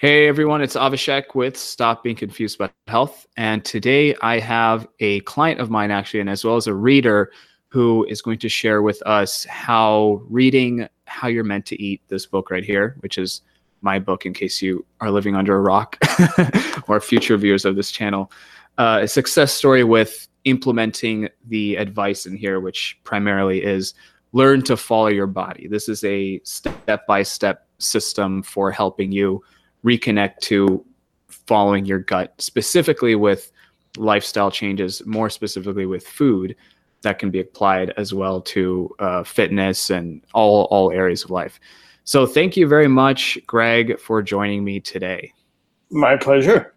Hey 0.00 0.28
everyone, 0.28 0.62
it's 0.62 0.76
Avishek 0.76 1.34
with 1.34 1.56
Stop 1.56 2.04
Being 2.04 2.14
Confused 2.14 2.54
About 2.54 2.72
Health. 2.86 3.26
And 3.36 3.64
today 3.64 4.14
I 4.22 4.38
have 4.38 4.86
a 5.00 5.18
client 5.22 5.58
of 5.58 5.70
mine 5.70 5.90
actually, 5.90 6.20
and 6.20 6.30
as 6.30 6.44
well 6.44 6.54
as 6.54 6.68
a 6.68 6.72
reader 6.72 7.32
who 7.66 8.06
is 8.08 8.22
going 8.22 8.38
to 8.38 8.48
share 8.48 8.80
with 8.80 9.02
us 9.06 9.44
how 9.46 10.22
reading 10.28 10.86
How 11.06 11.26
You're 11.26 11.42
Meant 11.42 11.66
to 11.66 11.82
Eat, 11.82 12.00
this 12.06 12.26
book 12.26 12.48
right 12.48 12.62
here, 12.62 12.94
which 13.00 13.18
is 13.18 13.40
my 13.80 13.98
book 13.98 14.24
in 14.24 14.34
case 14.34 14.62
you 14.62 14.86
are 15.00 15.10
living 15.10 15.34
under 15.34 15.56
a 15.56 15.60
rock 15.60 15.98
or 16.86 17.00
future 17.00 17.36
viewers 17.36 17.64
of 17.64 17.74
this 17.74 17.90
channel, 17.90 18.30
uh, 18.78 19.00
a 19.02 19.08
success 19.08 19.52
story 19.52 19.82
with 19.82 20.28
implementing 20.44 21.28
the 21.48 21.74
advice 21.74 22.24
in 22.24 22.36
here, 22.36 22.60
which 22.60 22.96
primarily 23.02 23.64
is 23.64 23.94
learn 24.30 24.62
to 24.62 24.76
follow 24.76 25.08
your 25.08 25.26
body. 25.26 25.66
This 25.66 25.88
is 25.88 26.04
a 26.04 26.40
step 26.44 27.04
by 27.08 27.24
step 27.24 27.66
system 27.78 28.44
for 28.44 28.70
helping 28.70 29.10
you 29.10 29.42
reconnect 29.84 30.38
to 30.40 30.84
following 31.28 31.84
your 31.84 31.98
gut, 31.98 32.34
specifically 32.38 33.14
with 33.14 33.52
lifestyle 33.96 34.50
changes, 34.50 35.04
more 35.06 35.30
specifically 35.30 35.86
with 35.86 36.06
food 36.06 36.54
that 37.02 37.18
can 37.18 37.30
be 37.30 37.40
applied 37.40 37.90
as 37.96 38.12
well 38.12 38.40
to 38.40 38.94
uh, 38.98 39.22
fitness 39.22 39.90
and 39.90 40.22
all 40.34 40.64
all 40.64 40.90
areas 40.92 41.24
of 41.24 41.30
life. 41.30 41.60
So 42.04 42.26
thank 42.26 42.56
you 42.56 42.66
very 42.66 42.88
much, 42.88 43.38
Greg, 43.46 44.00
for 44.00 44.22
joining 44.22 44.64
me 44.64 44.80
today. 44.80 45.32
My 45.90 46.16
pleasure. 46.16 46.74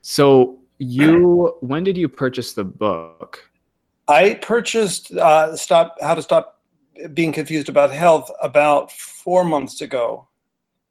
So 0.00 0.58
you, 0.78 1.56
when 1.60 1.82
did 1.82 1.96
you 1.96 2.08
purchase 2.08 2.52
the 2.52 2.64
book? 2.64 3.50
I 4.06 4.34
purchased 4.34 5.12
uh, 5.12 5.56
"Stop 5.56 5.96
How 6.00 6.14
to 6.14 6.22
Stop 6.22 6.60
Being 7.12 7.32
Confused 7.32 7.68
About 7.68 7.90
Health" 7.90 8.30
about 8.40 8.90
four 8.92 9.44
months 9.44 9.80
ago 9.80 10.28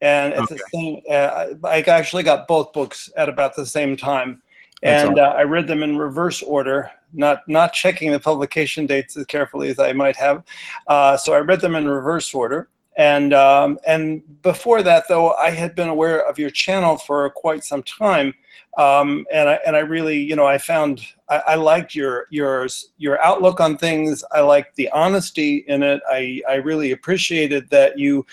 and 0.01 0.33
it's 0.33 0.51
okay. 0.51 0.55
the 0.55 0.63
same, 0.73 1.01
uh, 1.09 1.67
I 1.67 1.81
actually 1.81 2.23
got 2.23 2.47
both 2.47 2.73
books 2.73 3.09
at 3.17 3.29
about 3.29 3.55
the 3.55 3.65
same 3.65 3.97
time, 3.97 4.41
and 4.83 5.17
uh, 5.17 5.33
I 5.35 5.43
read 5.43 5.67
them 5.67 5.81
in 5.81 5.97
reverse 5.97 6.43
order, 6.43 6.91
not 7.13 7.47
not 7.47 7.73
checking 7.73 8.11
the 8.11 8.19
publication 8.19 8.85
dates 8.85 9.17
as 9.17 9.25
carefully 9.25 9.69
as 9.69 9.79
I 9.79 9.93
might 9.93 10.15
have. 10.15 10.43
Uh, 10.87 11.17
so 11.17 11.33
I 11.33 11.39
read 11.39 11.61
them 11.61 11.75
in 11.75 11.87
reverse 11.87 12.33
order, 12.33 12.69
and 12.97 13.33
um, 13.33 13.79
and 13.87 14.21
before 14.43 14.83
that, 14.83 15.07
though, 15.07 15.33
I 15.33 15.49
had 15.49 15.75
been 15.75 15.89
aware 15.89 16.27
of 16.27 16.37
your 16.37 16.51
channel 16.51 16.97
for 16.97 17.29
quite 17.31 17.63
some 17.63 17.81
time, 17.83 18.35
um, 18.77 19.25
and 19.31 19.49
I 19.49 19.59
and 19.65 19.75
I 19.75 19.79
really, 19.79 20.19
you 20.19 20.35
know, 20.35 20.45
I 20.45 20.59
found 20.59 21.01
I, 21.29 21.37
I 21.47 21.55
liked 21.55 21.95
your 21.95 22.27
yours 22.29 22.89
your 22.97 23.19
outlook 23.23 23.59
on 23.59 23.77
things. 23.77 24.23
I 24.31 24.41
liked 24.41 24.75
the 24.75 24.89
honesty 24.91 25.65
in 25.67 25.81
it. 25.81 26.01
I 26.07 26.41
I 26.47 26.55
really 26.55 26.91
appreciated 26.91 27.69
that 27.71 27.97
you 27.97 28.25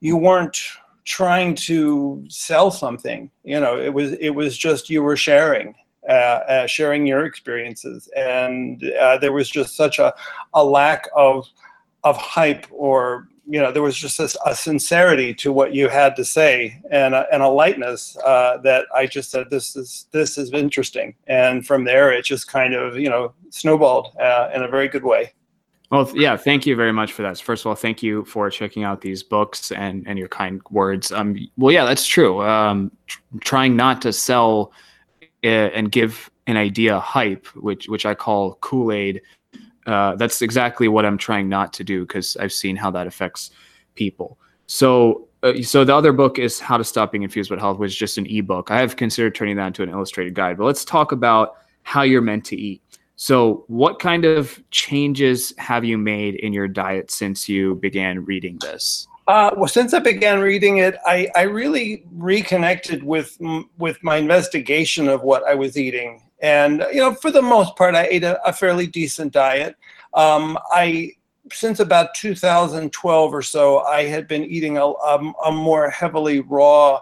you 0.00 0.16
weren't 0.18 0.58
trying 1.06 1.54
to 1.54 2.22
sell 2.28 2.70
something. 2.70 3.30
You 3.44 3.60
know, 3.60 3.80
it 3.80 3.94
was 3.94 4.12
it 4.12 4.30
was 4.30 4.58
just 4.58 4.90
you 4.90 5.02
were 5.02 5.16
sharing, 5.16 5.74
uh, 6.08 6.12
uh, 6.12 6.66
sharing 6.66 7.06
your 7.06 7.24
experiences, 7.24 8.08
and 8.14 8.84
uh, 9.00 9.16
there 9.18 9.32
was 9.32 9.48
just 9.48 9.74
such 9.74 9.98
a 9.98 10.12
a 10.52 10.62
lack 10.62 11.08
of 11.16 11.46
of 12.04 12.16
hype 12.16 12.66
or 12.70 13.28
you 13.48 13.60
know 13.60 13.72
there 13.72 13.82
was 13.82 13.96
just 13.96 14.20
a, 14.20 14.28
a 14.44 14.54
sincerity 14.54 15.32
to 15.32 15.52
what 15.52 15.74
you 15.74 15.88
had 15.88 16.14
to 16.16 16.24
say 16.24 16.80
and 16.90 17.14
a, 17.14 17.26
and 17.32 17.42
a 17.42 17.48
lightness 17.48 18.16
uh, 18.18 18.58
that 18.58 18.86
I 18.94 19.06
just 19.06 19.30
said 19.30 19.50
this 19.50 19.74
is 19.76 20.06
this 20.12 20.38
is 20.38 20.52
interesting 20.52 21.14
and 21.26 21.66
from 21.66 21.84
there 21.84 22.12
it 22.12 22.24
just 22.24 22.48
kind 22.48 22.74
of 22.74 22.96
you 22.96 23.08
know 23.08 23.34
snowballed 23.50 24.14
uh, 24.20 24.50
in 24.54 24.62
a 24.62 24.68
very 24.68 24.88
good 24.88 25.04
way. 25.04 25.32
Well, 25.90 26.10
yeah, 26.14 26.36
thank 26.36 26.66
you 26.66 26.74
very 26.74 26.92
much 26.92 27.12
for 27.12 27.22
that. 27.22 27.38
First 27.38 27.62
of 27.62 27.68
all, 27.68 27.76
thank 27.76 28.02
you 28.02 28.24
for 28.24 28.50
checking 28.50 28.82
out 28.82 29.00
these 29.00 29.22
books 29.22 29.70
and, 29.70 30.04
and 30.06 30.18
your 30.18 30.28
kind 30.28 30.60
words. 30.70 31.12
Um, 31.12 31.36
well, 31.56 31.72
yeah, 31.72 31.84
that's 31.84 32.06
true. 32.06 32.42
Um, 32.42 32.90
tr- 33.06 33.20
trying 33.40 33.76
not 33.76 34.02
to 34.02 34.12
sell 34.12 34.72
uh, 35.44 35.46
and 35.46 35.92
give 35.92 36.28
an 36.48 36.56
idea 36.56 36.98
hype, 36.98 37.46
which 37.56 37.88
which 37.88 38.04
I 38.04 38.14
call 38.14 38.54
Kool 38.56 38.92
Aid. 38.92 39.22
Uh, 39.86 40.16
that's 40.16 40.42
exactly 40.42 40.88
what 40.88 41.06
I'm 41.06 41.18
trying 41.18 41.48
not 41.48 41.72
to 41.74 41.84
do 41.84 42.04
because 42.04 42.36
I've 42.38 42.52
seen 42.52 42.74
how 42.74 42.90
that 42.90 43.06
affects 43.06 43.52
people. 43.94 44.38
So, 44.66 45.28
uh, 45.44 45.62
so 45.62 45.84
the 45.84 45.94
other 45.94 46.12
book 46.12 46.40
is 46.40 46.58
How 46.58 46.76
to 46.76 46.82
Stop 46.82 47.12
Being 47.12 47.22
Confused 47.22 47.50
with 47.52 47.60
Health, 47.60 47.78
which 47.78 47.92
is 47.92 47.96
just 47.96 48.18
an 48.18 48.26
ebook. 48.26 48.72
I 48.72 48.80
have 48.80 48.96
considered 48.96 49.36
turning 49.36 49.56
that 49.56 49.68
into 49.68 49.84
an 49.84 49.90
illustrated 49.90 50.34
guide. 50.34 50.58
But 50.58 50.64
let's 50.64 50.84
talk 50.84 51.12
about 51.12 51.58
how 51.84 52.02
you're 52.02 52.20
meant 52.20 52.44
to 52.46 52.56
eat. 52.56 52.82
So, 53.16 53.64
what 53.68 53.98
kind 53.98 54.26
of 54.26 54.62
changes 54.70 55.54
have 55.56 55.84
you 55.84 55.96
made 55.96 56.34
in 56.36 56.52
your 56.52 56.68
diet 56.68 57.10
since 57.10 57.48
you 57.48 57.76
began 57.76 58.24
reading 58.24 58.58
this? 58.60 59.08
Uh, 59.26 59.50
well, 59.56 59.68
since 59.68 59.94
I 59.94 59.98
began 59.98 60.40
reading 60.40 60.78
it, 60.78 60.96
I, 61.04 61.28
I 61.34 61.42
really 61.42 62.04
reconnected 62.12 63.02
with 63.02 63.36
with 63.78 63.98
my 64.02 64.16
investigation 64.16 65.08
of 65.08 65.22
what 65.22 65.42
I 65.44 65.54
was 65.54 65.78
eating, 65.78 66.22
and 66.40 66.84
you 66.92 67.00
know, 67.00 67.14
for 67.14 67.30
the 67.30 67.42
most 67.42 67.74
part, 67.74 67.94
I 67.94 68.06
ate 68.06 68.22
a, 68.22 68.40
a 68.46 68.52
fairly 68.52 68.86
decent 68.86 69.32
diet. 69.32 69.76
Um, 70.12 70.58
I 70.70 71.12
since 71.52 71.80
about 71.80 72.14
2012 72.14 73.32
or 73.32 73.42
so, 73.42 73.80
I 73.80 74.04
had 74.04 74.28
been 74.28 74.44
eating 74.44 74.76
a, 74.76 74.84
a, 74.84 75.32
a 75.46 75.52
more 75.52 75.88
heavily 75.90 76.40
raw 76.40 77.00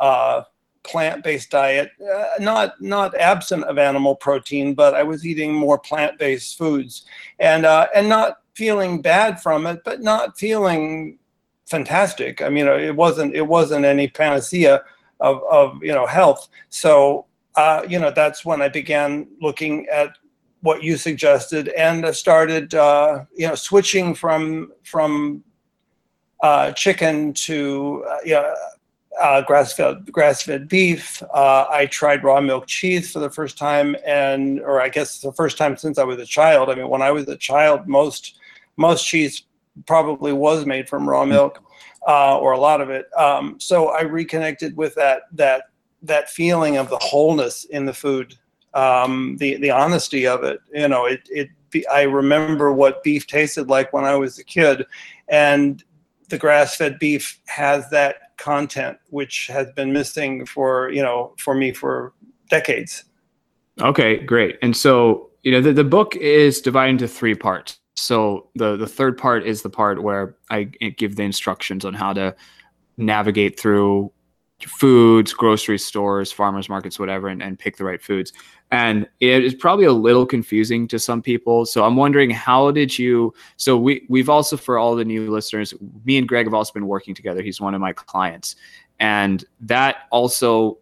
uh, 0.00 0.42
plant-based 0.84 1.50
diet, 1.50 1.90
uh, 2.02 2.24
not 2.40 2.80
not 2.80 3.16
absent 3.16 3.64
of 3.64 3.78
animal 3.78 4.16
protein, 4.16 4.74
but 4.74 4.94
I 4.94 5.02
was 5.02 5.24
eating 5.24 5.54
more 5.54 5.78
plant-based 5.78 6.58
foods, 6.58 7.04
and 7.38 7.64
uh, 7.64 7.86
and 7.94 8.08
not 8.08 8.38
feeling 8.54 9.00
bad 9.00 9.40
from 9.40 9.66
it, 9.66 9.82
but 9.84 10.02
not 10.02 10.38
feeling 10.38 11.18
fantastic. 11.66 12.42
I 12.42 12.48
mean, 12.48 12.66
it 12.66 12.94
wasn't 12.94 13.34
it 13.34 13.46
wasn't 13.46 13.84
any 13.84 14.08
panacea 14.08 14.82
of 15.20 15.42
of 15.50 15.82
you 15.82 15.92
know 15.92 16.06
health. 16.06 16.48
So 16.68 17.26
uh, 17.56 17.82
you 17.88 17.98
know 17.98 18.10
that's 18.10 18.44
when 18.44 18.60
I 18.60 18.68
began 18.68 19.28
looking 19.40 19.86
at 19.88 20.16
what 20.62 20.82
you 20.82 20.96
suggested 20.96 21.68
and 21.70 22.06
I 22.06 22.12
started 22.12 22.74
uh, 22.74 23.24
you 23.34 23.48
know 23.48 23.54
switching 23.54 24.14
from 24.14 24.72
from 24.84 25.42
uh, 26.42 26.72
chicken 26.72 27.32
to 27.32 28.04
uh, 28.08 28.18
know, 28.34 28.54
uh, 29.22 29.40
grass-fed 29.42 30.10
grass-fed 30.10 30.68
beef. 30.68 31.22
Uh, 31.32 31.64
I 31.70 31.86
tried 31.86 32.24
raw 32.24 32.40
milk 32.40 32.66
cheese 32.66 33.12
for 33.12 33.20
the 33.20 33.30
first 33.30 33.56
time, 33.56 33.96
and 34.04 34.60
or 34.60 34.82
I 34.82 34.88
guess 34.88 35.20
the 35.20 35.32
first 35.32 35.56
time 35.56 35.76
since 35.76 35.96
I 35.96 36.04
was 36.04 36.18
a 36.18 36.26
child. 36.26 36.68
I 36.68 36.74
mean, 36.74 36.88
when 36.88 37.02
I 37.02 37.12
was 37.12 37.28
a 37.28 37.36
child, 37.36 37.86
most 37.86 38.38
most 38.76 39.06
cheese 39.06 39.44
probably 39.86 40.32
was 40.32 40.66
made 40.66 40.88
from 40.88 41.08
raw 41.08 41.24
milk, 41.24 41.62
uh, 42.06 42.36
or 42.38 42.52
a 42.52 42.58
lot 42.58 42.80
of 42.80 42.90
it. 42.90 43.06
Um, 43.16 43.60
so 43.60 43.88
I 43.88 44.02
reconnected 44.02 44.76
with 44.76 44.94
that 44.96 45.22
that 45.32 45.70
that 46.02 46.28
feeling 46.28 46.76
of 46.76 46.90
the 46.90 46.98
wholeness 46.98 47.64
in 47.64 47.86
the 47.86 47.94
food, 47.94 48.34
um, 48.74 49.36
the 49.38 49.56
the 49.56 49.70
honesty 49.70 50.26
of 50.26 50.42
it. 50.42 50.60
You 50.72 50.88
know, 50.88 51.06
it 51.06 51.28
it. 51.30 51.48
I 51.90 52.02
remember 52.02 52.72
what 52.72 53.02
beef 53.02 53.26
tasted 53.26 53.68
like 53.68 53.92
when 53.92 54.04
I 54.04 54.16
was 54.16 54.38
a 54.38 54.44
kid, 54.44 54.84
and 55.28 55.82
the 56.32 56.38
grass-fed 56.38 56.98
beef 56.98 57.38
has 57.44 57.88
that 57.90 58.34
content 58.38 58.96
which 59.10 59.48
has 59.48 59.70
been 59.76 59.92
missing 59.92 60.46
for 60.46 60.90
you 60.90 61.02
know 61.02 61.34
for 61.36 61.54
me 61.54 61.72
for 61.72 62.14
decades. 62.48 63.04
Okay 63.80 64.16
great. 64.16 64.58
And 64.62 64.74
so 64.74 65.30
you 65.42 65.52
know 65.52 65.60
the, 65.60 65.74
the 65.74 65.84
book 65.84 66.16
is 66.16 66.62
divided 66.62 66.92
into 66.92 67.06
three 67.06 67.34
parts. 67.34 67.78
So 67.96 68.48
the 68.56 68.76
the 68.78 68.86
third 68.86 69.18
part 69.18 69.46
is 69.46 69.60
the 69.60 69.68
part 69.70 70.02
where 70.02 70.34
i 70.48 70.64
give 70.64 71.16
the 71.16 71.22
instructions 71.22 71.84
on 71.84 71.92
how 71.92 72.14
to 72.14 72.34
navigate 72.96 73.60
through 73.60 74.10
foods, 74.64 75.32
grocery 75.32 75.78
stores, 75.78 76.32
farmers 76.32 76.68
markets, 76.68 76.98
whatever, 76.98 77.28
and, 77.28 77.42
and 77.42 77.58
pick 77.58 77.76
the 77.76 77.84
right 77.84 78.02
foods. 78.02 78.32
And 78.70 79.06
it 79.20 79.44
is 79.44 79.54
probably 79.54 79.84
a 79.84 79.92
little 79.92 80.24
confusing 80.24 80.88
to 80.88 80.98
some 80.98 81.20
people. 81.20 81.66
So 81.66 81.84
I'm 81.84 81.96
wondering 81.96 82.30
how 82.30 82.70
did 82.70 82.98
you 82.98 83.34
so 83.56 83.76
we 83.76 84.06
we've 84.08 84.30
also 84.30 84.56
for 84.56 84.78
all 84.78 84.96
the 84.96 85.04
new 85.04 85.30
listeners, 85.30 85.74
me 86.04 86.16
and 86.16 86.26
Greg 86.26 86.46
have 86.46 86.54
also 86.54 86.72
been 86.72 86.86
working 86.86 87.14
together. 87.14 87.42
He's 87.42 87.60
one 87.60 87.74
of 87.74 87.80
my 87.80 87.92
clients. 87.92 88.56
And 88.98 89.44
that 89.60 90.06
also 90.10 90.78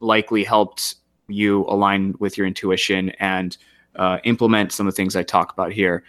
likely 0.00 0.44
helped 0.44 0.96
you 1.28 1.64
align 1.68 2.14
with 2.18 2.36
your 2.36 2.46
intuition 2.46 3.10
and 3.20 3.56
uh, 3.96 4.18
implement 4.24 4.72
some 4.72 4.86
of 4.86 4.94
the 4.94 4.96
things 4.96 5.16
I 5.16 5.22
talk 5.22 5.52
about 5.52 5.72
here. 5.72 6.04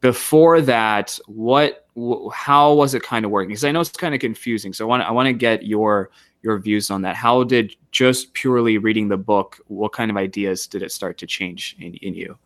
Before 0.00 0.60
that, 0.60 1.18
what, 1.26 1.86
how 2.32 2.74
was 2.74 2.94
it 2.94 3.02
kind 3.02 3.24
of 3.24 3.30
working? 3.30 3.48
Because 3.48 3.64
I 3.64 3.72
know 3.72 3.80
it's 3.80 3.90
kind 3.90 4.14
of 4.14 4.20
confusing. 4.20 4.72
So 4.72 4.84
I 4.84 4.88
want, 4.88 5.02
I 5.02 5.10
want 5.10 5.26
to 5.26 5.32
get 5.32 5.64
your 5.64 6.10
your 6.42 6.58
views 6.58 6.90
on 6.90 7.02
that. 7.02 7.16
How 7.16 7.44
did 7.44 7.76
just 7.90 8.32
purely 8.34 8.78
reading 8.78 9.08
the 9.08 9.16
book, 9.16 9.58
what 9.66 9.92
kind 9.92 10.10
of 10.10 10.16
ideas 10.16 10.66
did 10.66 10.82
it 10.82 10.92
start 10.92 11.18
to 11.18 11.26
change 11.26 11.76
in, 11.78 11.94
in 11.94 12.14
you? 12.14 12.38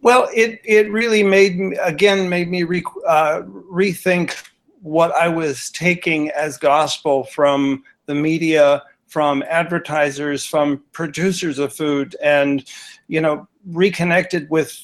Well, 0.00 0.28
it, 0.34 0.60
it 0.64 0.90
really 0.92 1.22
made 1.22 1.58
me, 1.58 1.76
again, 1.82 2.28
made 2.28 2.48
me 2.48 2.62
re, 2.62 2.82
uh, 3.06 3.42
rethink 3.42 4.44
what 4.80 5.12
I 5.14 5.28
was 5.28 5.70
taking 5.70 6.30
as 6.30 6.56
gospel 6.56 7.24
from 7.24 7.82
the 8.06 8.14
media, 8.14 8.84
from 9.08 9.42
advertisers, 9.48 10.46
from 10.46 10.84
producers 10.92 11.58
of 11.58 11.74
food, 11.74 12.14
and, 12.22 12.64
you 13.08 13.20
know, 13.20 13.48
reconnected 13.66 14.48
with 14.50 14.80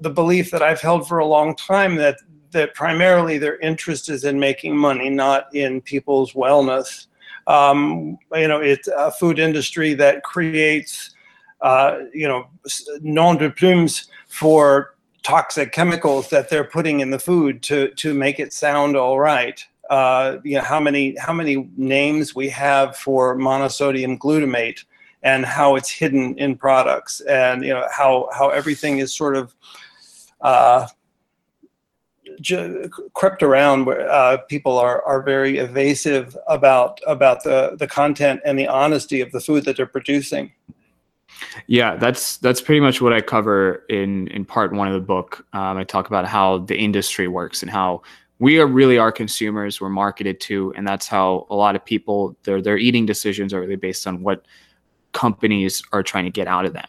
the 0.00 0.10
belief 0.10 0.50
that 0.50 0.62
I've 0.62 0.80
held 0.80 1.08
for 1.08 1.18
a 1.18 1.26
long 1.26 1.56
time 1.56 1.96
that 1.96 2.18
that 2.52 2.72
primarily 2.72 3.36
their 3.36 3.58
interest 3.58 4.08
is 4.08 4.24
in 4.24 4.38
making 4.38 4.76
money, 4.76 5.10
not 5.10 5.52
in 5.54 5.80
people's 5.82 6.34
wellness. 6.34 7.08
Um, 7.46 8.18
you 8.32 8.48
know, 8.48 8.60
it's 8.60 8.88
a 8.88 9.10
food 9.10 9.38
industry 9.38 9.94
that 9.94 10.22
creates, 10.22 11.14
uh, 11.60 11.98
you 12.12 12.26
know, 12.26 12.46
nom 13.02 13.36
de 13.36 13.50
plumes 13.50 14.08
for 14.28 14.94
toxic 15.22 15.72
chemicals 15.72 16.28
that 16.28 16.48
they're 16.48 16.64
putting 16.64 17.00
in 17.00 17.10
the 17.10 17.18
food 17.18 17.62
to 17.62 17.88
to 17.94 18.14
make 18.14 18.38
it 18.38 18.52
sound 18.52 18.96
all 18.96 19.18
right. 19.18 19.64
Uh, 19.90 20.38
you 20.44 20.56
know 20.56 20.62
how 20.62 20.80
many 20.80 21.16
how 21.18 21.32
many 21.32 21.68
names 21.76 22.34
we 22.34 22.48
have 22.48 22.96
for 22.96 23.36
monosodium 23.36 24.18
glutamate 24.18 24.84
and 25.22 25.44
how 25.44 25.76
it's 25.76 25.90
hidden 25.90 26.38
in 26.38 26.56
products 26.56 27.20
and 27.22 27.64
you 27.64 27.72
know 27.72 27.86
how 27.90 28.28
how 28.32 28.48
everything 28.48 28.98
is 28.98 29.12
sort 29.12 29.36
of 29.36 29.54
uh, 30.40 30.86
crept 33.12 33.42
around 33.42 33.86
where 33.86 34.10
uh, 34.10 34.38
people 34.48 34.78
are 34.78 35.02
are 35.02 35.22
very 35.22 35.58
evasive 35.58 36.36
about 36.48 37.00
about 37.06 37.44
the 37.44 37.76
the 37.78 37.86
content 37.86 38.40
and 38.44 38.58
the 38.58 38.68
honesty 38.68 39.20
of 39.20 39.32
the 39.32 39.40
food 39.40 39.64
that 39.64 39.76
they're 39.76 39.86
producing. 39.86 40.52
Yeah, 41.66 41.96
that's 41.96 42.36
that's 42.38 42.60
pretty 42.60 42.80
much 42.80 43.00
what 43.00 43.12
I 43.12 43.20
cover 43.20 43.84
in 43.88 44.28
in 44.28 44.44
part 44.44 44.72
one 44.72 44.88
of 44.88 44.94
the 44.94 45.00
book. 45.00 45.46
Um, 45.52 45.76
I 45.76 45.84
talk 45.84 46.06
about 46.06 46.26
how 46.26 46.58
the 46.58 46.76
industry 46.76 47.28
works 47.28 47.62
and 47.62 47.70
how 47.70 48.02
we 48.38 48.58
are 48.58 48.66
really 48.66 48.98
our 48.98 49.12
consumers. 49.12 49.80
We're 49.80 49.88
marketed 49.88 50.40
to, 50.42 50.72
and 50.76 50.86
that's 50.86 51.06
how 51.06 51.46
a 51.50 51.54
lot 51.54 51.76
of 51.76 51.84
people 51.84 52.36
their 52.44 52.60
their 52.60 52.76
eating 52.76 53.06
decisions 53.06 53.52
are 53.52 53.60
really 53.60 53.76
based 53.76 54.06
on 54.06 54.22
what 54.22 54.44
companies 55.12 55.82
are 55.92 56.02
trying 56.02 56.24
to 56.24 56.30
get 56.30 56.46
out 56.46 56.64
of 56.64 56.72
them. 56.72 56.86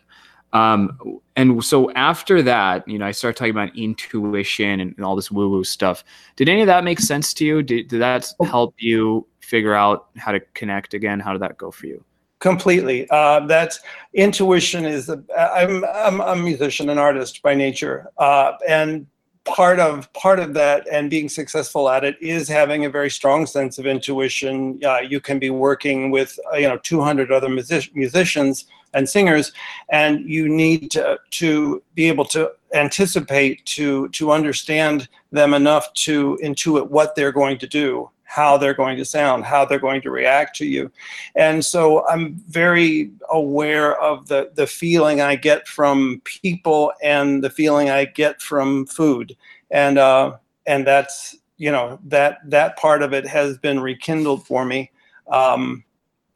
Um, 0.56 1.20
and 1.36 1.62
so 1.64 1.92
after 1.92 2.42
that, 2.42 2.88
you 2.88 2.98
know, 2.98 3.06
I 3.06 3.12
started 3.12 3.38
talking 3.38 3.52
about 3.52 3.78
intuition 3.78 4.80
and, 4.80 4.94
and 4.96 5.06
all 5.06 5.18
this 5.18 5.30
woo 5.30 5.50
woo 5.50 5.66
stuff. 5.66 6.06
Did 6.38 6.48
any 6.48 6.62
of 6.62 6.68
that 6.68 6.86
make 6.86 7.02
sense 7.02 7.34
to 7.36 7.46
you? 7.46 7.62
Did, 7.62 7.90
did 7.90 8.00
that 8.00 8.32
oh. 8.40 8.46
help 8.46 8.76
you 8.78 9.28
figure 9.42 9.74
out 9.74 10.08
how 10.16 10.32
to 10.32 10.40
connect 10.54 10.94
again? 10.94 11.20
How 11.20 11.34
did 11.34 11.42
that 11.42 11.58
go 11.58 11.72
for 11.72 11.88
you? 11.88 12.04
Completely. 12.40 13.06
Uh, 13.10 13.42
that's 13.42 13.82
intuition 14.14 14.86
is 14.86 15.08
the, 15.08 15.22
I'm, 15.38 15.84
I'm, 15.84 16.22
a 16.22 16.42
musician 16.42 16.90
and 16.90 17.00
artist 17.00 17.42
by 17.42 17.54
nature. 17.54 18.08
Uh, 18.18 18.54
and 18.66 19.08
part 19.44 19.80
of 19.80 20.12
part 20.14 20.40
of 20.40 20.54
that 20.54 20.88
and 20.92 21.10
being 21.10 21.30
successful 21.30 21.90
at 21.90 22.04
it 22.04 22.16
is 22.22 22.48
having 22.48 22.86
a 22.86 22.90
very 22.90 23.10
strong 23.10 23.46
sense 23.46 23.78
of 23.78 23.86
intuition. 23.86 24.80
Uh, 24.86 25.00
you 25.00 25.20
can 25.20 25.38
be 25.38 25.50
working 25.50 26.12
with 26.12 26.40
uh, 26.54 26.58
you 26.58 26.68
know 26.68 26.78
200 26.78 27.32
other 27.32 27.50
music- 27.50 27.96
musicians 27.96 28.66
and 28.96 29.08
singers, 29.08 29.52
and 29.90 30.28
you 30.28 30.50
need 30.50 30.90
to 30.92 31.20
to 31.32 31.84
be 31.94 32.08
able 32.08 32.26
to 32.26 32.52
anticipate 32.74 33.64
to 33.66 34.10
to 34.10 34.32
understand 34.32 35.08
them 35.32 35.54
enough 35.54 35.94
to 35.94 36.40
intuit 36.42 36.90
what 36.90 37.16
they're 37.16 37.32
going 37.32 37.60
to 37.60 37.68
do 37.68 38.10
how 38.26 38.58
they're 38.58 38.74
going 38.74 38.98
to 38.98 39.06
sound, 39.06 39.46
how 39.46 39.64
they're 39.64 39.80
going 39.80 40.02
to 40.02 40.12
react 40.12 40.56
to 40.58 40.66
you. 40.66 40.92
And 41.36 41.64
so 41.64 42.06
I'm 42.08 42.36
very 42.50 43.12
aware 43.32 44.00
of 44.02 44.28
the, 44.28 44.52
the 44.56 44.68
feeling 44.68 45.22
I 45.22 45.36
get 45.36 45.68
from 45.68 46.22
people 46.26 46.92
and 47.02 47.44
the 47.44 47.50
feeling 47.50 47.90
I 47.90 48.06
get 48.06 48.42
from 48.42 48.88
food. 48.88 49.38
And, 49.72 49.98
uh, 49.98 50.38
and 50.66 50.86
that's, 50.86 51.38
you 51.58 51.72
know, 51.72 52.00
that, 52.06 52.40
that 52.50 52.78
part 52.78 53.02
of 53.04 53.14
it 53.14 53.26
has 53.26 53.58
been 53.58 53.80
rekindled 53.80 54.46
for 54.46 54.66
me. 54.66 54.92
Um, 55.32 55.86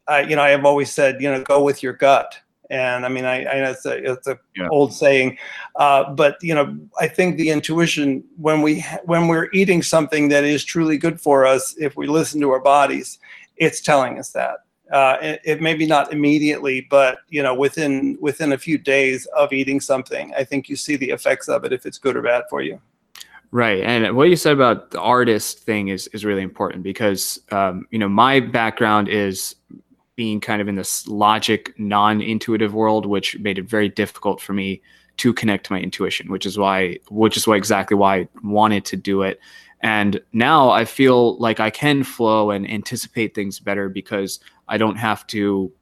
I, 0.08 0.22
you 0.22 0.36
know, 0.36 0.42
I 0.42 0.50
have 0.50 0.64
always 0.64 0.90
said, 0.90 1.20
you 1.20 1.30
know, 1.30 1.42
go 1.42 1.62
with 1.62 1.82
your 1.82 1.92
gut. 1.92 2.38
And 2.70 3.04
I 3.04 3.08
mean, 3.08 3.24
I, 3.24 3.44
I 3.44 3.60
know 3.60 3.70
it's 3.70 3.84
a, 3.84 4.12
it's 4.12 4.26
a 4.28 4.38
yeah. 4.56 4.68
old 4.70 4.94
saying, 4.94 5.38
uh, 5.76 6.10
but 6.12 6.36
you 6.40 6.54
know, 6.54 6.78
I 7.00 7.08
think 7.08 7.36
the 7.36 7.50
intuition 7.50 8.24
when 8.36 8.62
we 8.62 8.84
when 9.04 9.26
we're 9.26 9.50
eating 9.52 9.82
something 9.82 10.28
that 10.28 10.44
is 10.44 10.64
truly 10.64 10.96
good 10.96 11.20
for 11.20 11.46
us, 11.46 11.74
if 11.78 11.96
we 11.96 12.06
listen 12.06 12.40
to 12.40 12.50
our 12.50 12.60
bodies, 12.60 13.18
it's 13.56 13.80
telling 13.80 14.18
us 14.18 14.30
that. 14.30 14.58
Uh, 14.92 15.16
it, 15.22 15.40
it 15.44 15.60
maybe 15.60 15.86
not 15.86 16.12
immediately, 16.12 16.86
but 16.90 17.18
you 17.28 17.42
know, 17.42 17.54
within 17.54 18.16
within 18.20 18.52
a 18.52 18.58
few 18.58 18.78
days 18.78 19.26
of 19.36 19.52
eating 19.52 19.80
something, 19.80 20.32
I 20.36 20.44
think 20.44 20.68
you 20.68 20.76
see 20.76 20.96
the 20.96 21.10
effects 21.10 21.48
of 21.48 21.64
it 21.64 21.72
if 21.72 21.86
it's 21.86 21.98
good 21.98 22.16
or 22.16 22.22
bad 22.22 22.44
for 22.50 22.60
you. 22.60 22.80
Right, 23.52 23.82
and 23.82 24.16
what 24.16 24.28
you 24.28 24.36
said 24.36 24.52
about 24.52 24.92
the 24.92 25.00
artist 25.00 25.60
thing 25.60 25.88
is 25.88 26.06
is 26.08 26.24
really 26.24 26.42
important 26.42 26.82
because 26.82 27.40
um, 27.50 27.86
you 27.90 27.98
know 27.98 28.08
my 28.08 28.40
background 28.40 29.08
is 29.08 29.56
being 30.20 30.38
kind 30.38 30.60
of 30.60 30.68
in 30.68 30.74
this 30.74 31.08
logic, 31.08 31.72
non 31.78 32.20
intuitive 32.20 32.74
world, 32.74 33.06
which 33.06 33.38
made 33.38 33.58
it 33.58 33.64
very 33.64 33.88
difficult 33.88 34.38
for 34.38 34.52
me 34.52 34.82
to 35.16 35.32
connect 35.32 35.64
to 35.64 35.72
my 35.72 35.80
intuition, 35.80 36.30
which 36.30 36.44
is 36.44 36.58
why, 36.58 36.98
which 37.08 37.38
is 37.38 37.46
why 37.46 37.56
exactly 37.56 37.96
why 37.96 38.16
I 38.16 38.28
wanted 38.42 38.84
to 38.84 38.98
do 38.98 39.22
it. 39.22 39.40
And 39.80 40.20
now 40.34 40.68
I 40.68 40.84
feel 40.84 41.38
like 41.38 41.58
I 41.58 41.70
can 41.70 42.04
flow 42.04 42.50
and 42.50 42.70
anticipate 42.70 43.34
things 43.34 43.60
better 43.60 43.88
because 43.88 44.40
I 44.68 44.76
don't 44.76 44.96
have 44.96 45.26
to, 45.28 45.72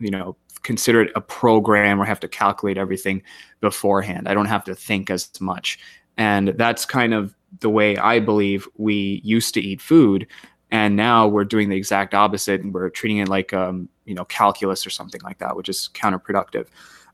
you 0.00 0.10
know, 0.10 0.36
consider 0.62 1.00
it 1.00 1.12
a 1.16 1.22
program 1.22 1.98
or 1.98 2.04
have 2.04 2.20
to 2.20 2.28
calculate 2.28 2.76
everything 2.76 3.22
beforehand. 3.62 4.28
I 4.28 4.34
don't 4.34 4.44
have 4.44 4.64
to 4.64 4.74
think 4.74 5.08
as 5.08 5.30
much. 5.40 5.78
And 6.18 6.48
that's 6.58 6.84
kind 6.84 7.14
of 7.14 7.34
the 7.60 7.70
way 7.70 7.96
I 7.96 8.20
believe 8.20 8.68
we 8.76 9.22
used 9.24 9.54
to 9.54 9.62
eat 9.62 9.80
food 9.80 10.26
and 10.70 10.96
now 10.96 11.28
we're 11.28 11.44
doing 11.44 11.68
the 11.68 11.76
exact 11.76 12.14
opposite 12.14 12.60
and 12.60 12.74
we're 12.74 12.90
treating 12.90 13.18
it 13.18 13.28
like 13.28 13.52
um, 13.52 13.88
you 14.04 14.14
know 14.14 14.24
calculus 14.26 14.86
or 14.86 14.90
something 14.90 15.20
like 15.22 15.38
that 15.38 15.56
which 15.56 15.68
is 15.68 15.90
counterproductive. 15.94 16.66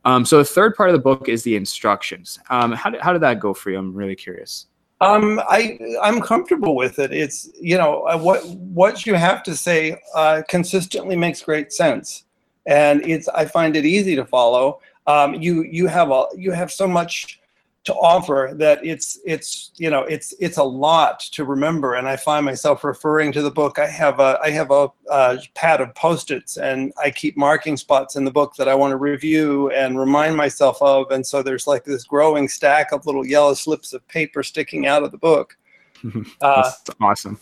Um, 0.05 0.25
so 0.25 0.39
the 0.39 0.45
third 0.45 0.75
part 0.75 0.89
of 0.89 0.95
the 0.95 1.01
book 1.01 1.29
is 1.29 1.45
the 1.45 1.55
instructions. 1.55 2.39
Um, 2.51 2.73
how, 2.73 2.91
did, 2.91 3.01
how 3.01 3.13
did 3.13 3.23
that 3.23 3.39
go 3.39 3.55
for 3.55 3.71
you? 3.71 3.79
I'm 3.79 3.95
really 3.95 4.17
curious. 4.17 4.67
Um, 5.01 5.41
I 5.49 5.79
I'm 6.01 6.21
comfortable 6.21 6.77
with 6.77 7.01
it. 7.01 7.13
It's 7.13 7.51
you 7.61 7.77
know 7.77 8.03
uh, 8.03 8.17
what 8.17 8.47
what 8.47 9.05
you 9.05 9.15
have 9.15 9.43
to 9.45 9.57
say 9.57 10.01
uh, 10.15 10.43
consistently 10.49 11.17
makes 11.17 11.43
great 11.43 11.73
sense, 11.73 12.25
and 12.67 13.05
it's 13.05 13.27
I 13.29 13.47
find 13.47 13.75
it 13.77 13.85
easy 13.85 14.15
to 14.15 14.25
follow. 14.25 14.81
Um, 15.09 15.35
you 15.35 15.65
you 15.65 15.89
have 15.89 16.13
a 16.13 16.27
you 16.37 16.53
have 16.53 16.71
so 16.71 16.87
much 16.87 17.41
to 17.85 17.95
offer 17.95 18.53
that 18.55 18.85
it's 18.85 19.19
it's 19.25 19.73
you 19.77 19.91
know 19.91 20.03
it's 20.03 20.33
it's 20.39 20.57
a 20.57 20.63
lot 20.63 21.21
to 21.21 21.45
remember. 21.45 21.95
And 21.95 22.09
i 22.09 22.17
find 22.17 22.45
myself 22.45 22.85
referring 22.85 23.33
to 23.33 23.43
the 23.43 23.51
book. 23.51 23.79
I 23.79 23.87
have 23.87 24.21
a 24.21 24.39
i 24.43 24.51
have 24.51 24.71
a, 24.71 24.89
a 25.11 25.39
pad 25.55 25.81
of 25.81 25.95
post-its 25.95 26.57
and 26.57 26.93
i 27.03 27.11
keep 27.11 27.37
marking 27.37 27.77
spots 27.77 28.15
in 28.17 28.25
the 28.25 28.31
book 28.31 28.55
that 28.57 28.69
i 28.69 28.75
want 28.75 28.93
to 28.93 28.97
review 28.97 29.71
and 29.71 29.99
remind 29.99 30.37
myself 30.37 30.81
of. 30.81 31.11
And 31.11 31.27
so 31.27 31.43
there's 31.43 31.67
like 31.67 31.85
this 31.85 32.05
growing 32.05 32.49
stack 32.49 32.93
of 32.93 33.07
little 33.07 33.27
yellow 33.27 33.55
slips 33.55 33.93
of 33.93 34.07
paper 34.09 34.43
sticking 34.43 34.87
out 34.87 35.03
of 35.03 35.11
the 35.11 35.19
book. 35.19 35.57
Uh, 36.41 36.63
that's 36.63 36.91
awesome. 37.01 37.39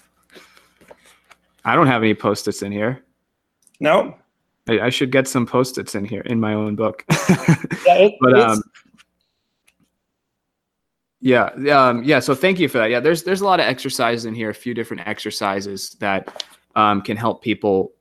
I 1.64 1.74
don't 1.74 1.86
have 1.86 2.02
any 2.02 2.12
post-its 2.12 2.60
in 2.60 2.72
here. 2.72 3.02
No? 3.80 4.18
I, 4.68 4.80
I 4.80 4.90
should 4.90 5.10
get 5.10 5.26
some 5.26 5.46
post-its 5.46 5.94
in 5.94 6.04
here 6.04 6.20
in 6.20 6.38
my 6.38 6.52
own 6.52 6.76
book. 6.76 7.04
Yeah, 7.86 7.94
it, 7.94 8.14
but 8.20 8.38
um 8.38 8.62
yeah, 11.20 11.50
um, 11.70 12.02
yeah. 12.02 12.18
So 12.20 12.34
thank 12.34 12.58
you 12.58 12.68
for 12.68 12.78
that. 12.78 12.90
Yeah, 12.90 13.00
there's 13.00 13.24
there's 13.24 13.42
a 13.42 13.44
lot 13.44 13.60
of 13.60 13.66
exercises 13.66 14.24
in 14.24 14.34
here, 14.34 14.50
a 14.50 14.54
few 14.54 14.74
different 14.74 15.06
exercises 15.06 15.96
that 16.00 16.44
um, 16.76 17.02
can 17.02 17.16
help 17.16 17.42
people 17.42 17.92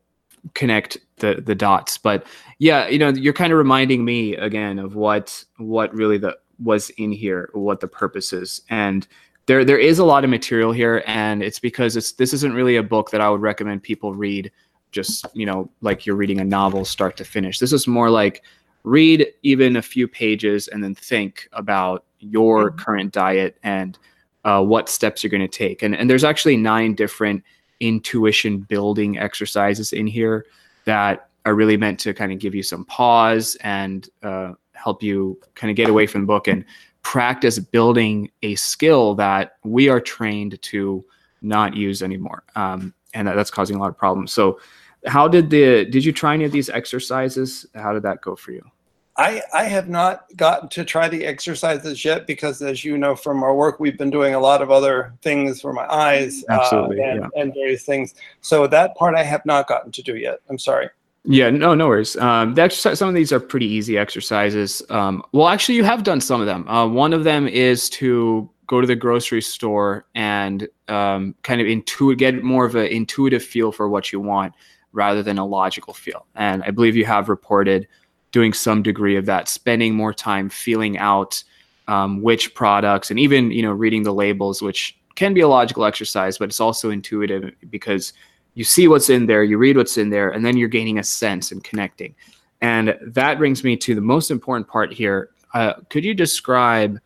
connect 0.53 0.97
the 1.17 1.41
the 1.45 1.55
dots. 1.55 1.97
But 1.97 2.25
yeah, 2.59 2.87
you 2.87 2.97
know, 2.97 3.09
you're 3.09 3.33
kind 3.33 3.51
of 3.51 3.57
reminding 3.57 4.05
me 4.05 4.35
again 4.35 4.79
of 4.79 4.95
what 4.95 5.43
what 5.57 5.93
really 5.93 6.17
the 6.17 6.37
was 6.63 6.89
in 6.91 7.11
here, 7.11 7.49
what 7.53 7.81
the 7.81 7.87
purpose 7.87 8.31
is, 8.31 8.61
and 8.69 9.05
there 9.47 9.65
there 9.65 9.77
is 9.77 9.99
a 9.99 10.05
lot 10.05 10.23
of 10.23 10.29
material 10.29 10.71
here, 10.71 11.03
and 11.05 11.43
it's 11.43 11.59
because 11.59 11.97
it's 11.97 12.13
this 12.13 12.33
isn't 12.33 12.53
really 12.53 12.77
a 12.77 12.83
book 12.83 13.11
that 13.11 13.19
I 13.19 13.29
would 13.29 13.41
recommend 13.41 13.83
people 13.83 14.13
read. 14.13 14.51
Just 14.91 15.25
you 15.33 15.45
know, 15.45 15.69
like 15.81 16.05
you're 16.05 16.15
reading 16.15 16.39
a 16.39 16.45
novel 16.45 16.85
start 16.85 17.17
to 17.17 17.25
finish. 17.25 17.59
This 17.59 17.73
is 17.73 17.85
more 17.85 18.09
like 18.09 18.43
read 18.83 19.27
even 19.43 19.75
a 19.75 19.81
few 19.81 20.07
pages 20.07 20.67
and 20.67 20.83
then 20.83 20.95
think 20.95 21.47
about 21.53 22.05
your 22.19 22.69
mm-hmm. 22.69 22.79
current 22.79 23.13
diet 23.13 23.57
and 23.63 23.97
uh, 24.45 24.63
what 24.63 24.89
steps 24.89 25.23
you're 25.23 25.29
going 25.29 25.41
to 25.41 25.47
take. 25.47 25.83
And, 25.83 25.95
and 25.95 26.09
there's 26.09 26.23
actually 26.23 26.57
nine 26.57 26.95
different 26.95 27.43
intuition 27.79 28.59
building 28.59 29.17
exercises 29.17 29.93
in 29.93 30.07
here 30.07 30.45
that 30.85 31.29
are 31.45 31.55
really 31.55 31.77
meant 31.77 31.99
to 32.01 32.13
kind 32.13 32.31
of 32.31 32.39
give 32.39 32.53
you 32.55 32.63
some 32.63 32.85
pause 32.85 33.55
and 33.61 34.09
uh, 34.23 34.53
help 34.73 35.03
you 35.03 35.39
kind 35.55 35.71
of 35.71 35.77
get 35.77 35.89
away 35.89 36.07
from 36.07 36.21
the 36.21 36.27
book 36.27 36.47
and 36.47 36.65
practice 37.01 37.59
building 37.59 38.29
a 38.43 38.55
skill 38.55 39.15
that 39.15 39.57
we 39.63 39.89
are 39.89 40.01
trained 40.01 40.61
to 40.61 41.03
not 41.41 41.75
use 41.75 42.03
anymore. 42.03 42.43
Um, 42.55 42.93
and 43.13 43.27
that, 43.27 43.35
that's 43.35 43.51
causing 43.51 43.77
a 43.77 43.79
lot 43.79 43.89
of 43.89 43.97
problems. 43.97 44.31
So, 44.31 44.59
how 45.05 45.27
did 45.27 45.49
the 45.49 45.85
did 45.85 46.03
you 46.03 46.11
try 46.11 46.33
any 46.33 46.45
of 46.45 46.51
these 46.51 46.69
exercises? 46.69 47.65
How 47.75 47.93
did 47.93 48.03
that 48.03 48.21
go 48.21 48.35
for 48.35 48.51
you? 48.51 48.63
I, 49.19 49.41
I 49.53 49.65
have 49.65 49.89
not 49.89 50.25
gotten 50.37 50.69
to 50.69 50.85
try 50.85 51.09
the 51.09 51.25
exercises 51.25 52.05
yet 52.05 52.25
because, 52.25 52.61
as 52.61 52.85
you 52.85 52.97
know 52.97 53.17
from 53.17 53.43
our 53.43 53.53
work, 53.53 53.77
we've 53.77 53.97
been 53.97 54.09
doing 54.09 54.33
a 54.33 54.39
lot 54.39 54.61
of 54.61 54.71
other 54.71 55.13
things 55.21 55.59
for 55.59 55.73
my 55.73 55.85
eyes 55.93 56.45
uh, 56.47 56.87
and, 56.89 56.97
yeah. 56.97 57.27
and, 57.35 57.53
various 57.53 57.83
things. 57.83 58.15
So 58.39 58.65
that 58.67 58.95
part 58.95 59.15
I 59.15 59.23
have 59.23 59.45
not 59.45 59.67
gotten 59.67 59.91
to 59.91 60.01
do 60.01 60.15
yet. 60.15 60.39
I'm 60.49 60.57
sorry. 60.57 60.89
Yeah, 61.25 61.49
no, 61.49 61.75
no 61.75 61.89
worries. 61.89 62.15
Um, 62.15 62.55
the 62.55 62.61
exercise, 62.61 62.97
some 62.97 63.09
of 63.09 63.13
these 63.13 63.33
are 63.33 63.41
pretty 63.41 63.65
easy 63.65 63.97
exercises. 63.97 64.81
Um, 64.89 65.21
well, 65.33 65.49
actually, 65.49 65.75
you 65.75 65.83
have 65.83 66.03
done 66.03 66.21
some 66.21 66.39
of 66.39 66.47
them. 66.47 66.65
Uh, 66.69 66.87
one 66.87 67.11
of 67.11 67.25
them 67.25 67.45
is 67.45 67.89
to 67.91 68.49
go 68.67 68.79
to 68.79 68.87
the 68.87 68.95
grocery 68.95 69.41
store 69.41 70.05
and 70.15 70.65
um, 70.87 71.35
kind 71.43 71.59
of 71.59 71.67
intuit, 71.67 72.19
get 72.19 72.41
more 72.41 72.65
of 72.65 72.75
an 72.75 72.85
intuitive 72.85 73.43
feel 73.43 73.73
for 73.73 73.89
what 73.89 74.13
you 74.13 74.21
want. 74.21 74.53
Rather 74.91 75.21
than 75.23 75.37
a 75.37 75.45
logical 75.45 75.93
feel. 75.93 76.25
And 76.35 76.63
I 76.63 76.71
believe 76.71 76.95
you 76.95 77.05
have 77.05 77.29
reported 77.29 77.87
doing 78.31 78.53
some 78.53 78.83
degree 78.83 79.15
of 79.15 79.25
that, 79.25 79.47
spending 79.47 79.95
more 79.95 80.13
time 80.13 80.49
feeling 80.49 80.97
out 80.97 81.43
um, 81.87 82.21
which 82.21 82.53
products 82.53 83.09
and 83.09 83.19
even 83.19 83.51
you 83.51 83.63
know 83.63 83.71
reading 83.71 84.03
the 84.03 84.13
labels, 84.13 84.61
which 84.61 84.95
can 85.15 85.33
be 85.33 85.41
a 85.41 85.47
logical 85.47 85.85
exercise, 85.85 86.37
but 86.37 86.49
it's 86.49 86.59
also 86.59 86.91
intuitive 86.91 87.51
because 87.69 88.13
you 88.53 88.63
see 88.63 88.87
what's 88.87 89.09
in 89.09 89.25
there, 89.25 89.43
you 89.43 89.57
read 89.57 89.75
what's 89.75 89.97
in 89.97 90.09
there, 90.09 90.29
and 90.29 90.45
then 90.45 90.55
you're 90.55 90.69
gaining 90.69 90.99
a 90.99 91.03
sense 91.03 91.51
and 91.51 91.63
connecting. 91.63 92.15
And 92.61 92.95
that 93.01 93.37
brings 93.37 93.63
me 93.63 93.75
to 93.77 93.95
the 93.95 94.01
most 94.01 94.31
important 94.31 94.67
part 94.67 94.93
here. 94.93 95.29
Uh, 95.53 95.73
could 95.89 96.03
you 96.03 96.13
describe 96.13 96.99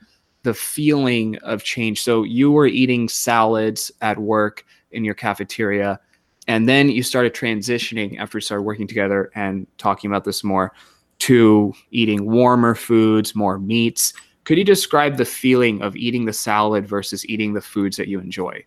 the 0.43 0.53
feeling 0.53 1.37
of 1.37 1.63
change? 1.63 2.01
So 2.01 2.23
you 2.23 2.51
were 2.51 2.67
eating 2.67 3.07
salads 3.07 3.91
at 4.01 4.17
work 4.17 4.65
in 4.91 5.03
your 5.03 5.13
cafeteria, 5.13 5.99
and 6.47 6.67
then 6.67 6.89
you 6.89 7.03
started 7.03 7.33
transitioning 7.33 8.19
after 8.19 8.37
we 8.37 8.41
started 8.41 8.63
working 8.63 8.87
together 8.87 9.31
and 9.35 9.65
talking 9.77 10.09
about 10.09 10.25
this 10.25 10.43
more 10.43 10.73
to 11.19 11.73
eating 11.91 12.29
warmer 12.29 12.75
foods, 12.75 13.33
more 13.33 13.57
meats. 13.57 14.13
Could 14.43 14.57
you 14.57 14.65
describe 14.65 15.15
the 15.15 15.25
feeling 15.25 15.81
of 15.81 15.95
eating 15.95 16.25
the 16.25 16.33
salad 16.33 16.85
versus 16.85 17.25
eating 17.29 17.53
the 17.53 17.61
foods 17.61 17.95
that 17.95 18.09
you 18.09 18.19
enjoy? 18.19 18.63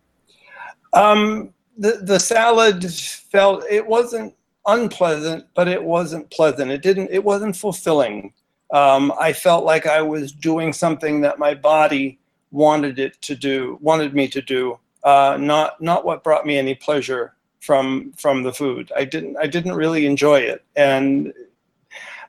Um, 0.93 1.53
the 1.77 1.99
the 2.01 2.19
salad 2.19 2.91
felt 2.91 3.63
it 3.69 3.85
wasn't 3.85 4.33
unpleasant, 4.65 5.45
but 5.53 5.67
it 5.67 5.83
wasn't 5.83 6.29
pleasant. 6.31 6.71
It 6.71 6.81
didn't. 6.81 7.11
It 7.11 7.23
wasn't 7.23 7.55
fulfilling. 7.55 8.33
Um, 8.73 9.13
I 9.19 9.33
felt 9.33 9.63
like 9.63 9.85
I 9.85 10.01
was 10.01 10.31
doing 10.31 10.73
something 10.73 11.21
that 11.21 11.37
my 11.37 11.53
body 11.53 12.19
wanted 12.51 12.97
it 12.97 13.21
to 13.21 13.35
do, 13.35 13.77
wanted 13.81 14.13
me 14.15 14.27
to 14.29 14.41
do, 14.41 14.79
uh, 15.03 15.37
not 15.39 15.79
not 15.79 16.05
what 16.05 16.23
brought 16.23 16.45
me 16.45 16.57
any 16.57 16.73
pleasure 16.73 17.36
from 17.59 18.13
from 18.17 18.43
the 18.43 18.53
food. 18.53 18.91
I 18.95 19.05
didn't 19.05 19.37
I 19.37 19.47
didn't 19.47 19.75
really 19.75 20.05
enjoy 20.05 20.39
it, 20.39 20.63
and 20.75 21.33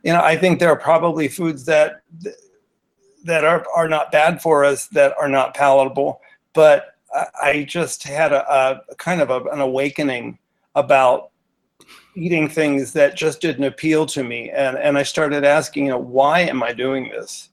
you 0.02 0.12
know 0.12 0.22
I 0.22 0.36
think 0.36 0.58
there 0.58 0.70
are 0.70 0.76
probably 0.76 1.28
foods 1.28 1.64
that 1.66 2.02
that 3.24 3.44
are 3.44 3.64
are 3.74 3.88
not 3.88 4.12
bad 4.12 4.40
for 4.40 4.64
us 4.64 4.86
that 4.88 5.14
are 5.18 5.28
not 5.28 5.54
palatable, 5.54 6.20
but 6.52 6.96
I, 7.14 7.26
I 7.42 7.64
just 7.64 8.02
had 8.02 8.32
a, 8.32 8.82
a 8.88 8.94
kind 8.96 9.20
of 9.20 9.30
a, 9.30 9.44
an 9.50 9.60
awakening 9.60 10.38
about 10.74 11.30
eating 12.14 12.48
things 12.48 12.92
that 12.92 13.16
just 13.16 13.40
didn't 13.40 13.64
appeal 13.64 14.06
to 14.06 14.24
me, 14.24 14.50
and 14.50 14.76
and 14.76 14.98
I 14.98 15.02
started 15.02 15.44
asking, 15.44 15.86
you 15.86 15.90
know, 15.92 15.98
why 15.98 16.40
am 16.40 16.62
I 16.62 16.72
doing 16.72 17.10
this? 17.10 17.50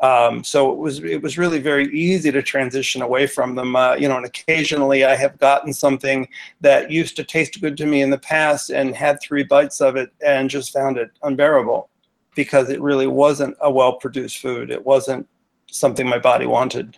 Um, 0.00 0.42
so 0.42 0.72
it 0.72 0.78
was 0.78 1.00
it 1.00 1.22
was 1.22 1.36
really 1.36 1.58
very 1.58 1.86
easy 1.94 2.32
to 2.32 2.42
transition 2.42 3.02
away 3.02 3.26
from 3.26 3.54
them. 3.54 3.76
Uh, 3.76 3.94
you 3.94 4.08
know, 4.08 4.16
and 4.16 4.24
occasionally 4.24 5.04
I 5.04 5.14
have 5.14 5.38
gotten 5.38 5.72
something 5.72 6.26
that 6.62 6.90
used 6.90 7.16
to 7.16 7.24
taste 7.24 7.60
good 7.60 7.76
to 7.76 7.86
me 7.86 8.00
in 8.00 8.10
the 8.10 8.18
past 8.18 8.70
and 8.70 8.94
had 8.94 9.20
three 9.20 9.44
bites 9.44 9.80
of 9.80 9.96
it 9.96 10.10
and 10.24 10.48
just 10.48 10.72
found 10.72 10.96
it 10.96 11.10
unbearable 11.22 11.90
because 12.34 12.70
it 12.70 12.80
really 12.80 13.06
wasn't 13.06 13.54
a 13.60 13.70
well 13.70 13.94
produced 13.94 14.38
food. 14.38 14.70
It 14.70 14.84
wasn't 14.84 15.28
something 15.66 16.08
my 16.08 16.18
body 16.18 16.46
wanted. 16.46 16.96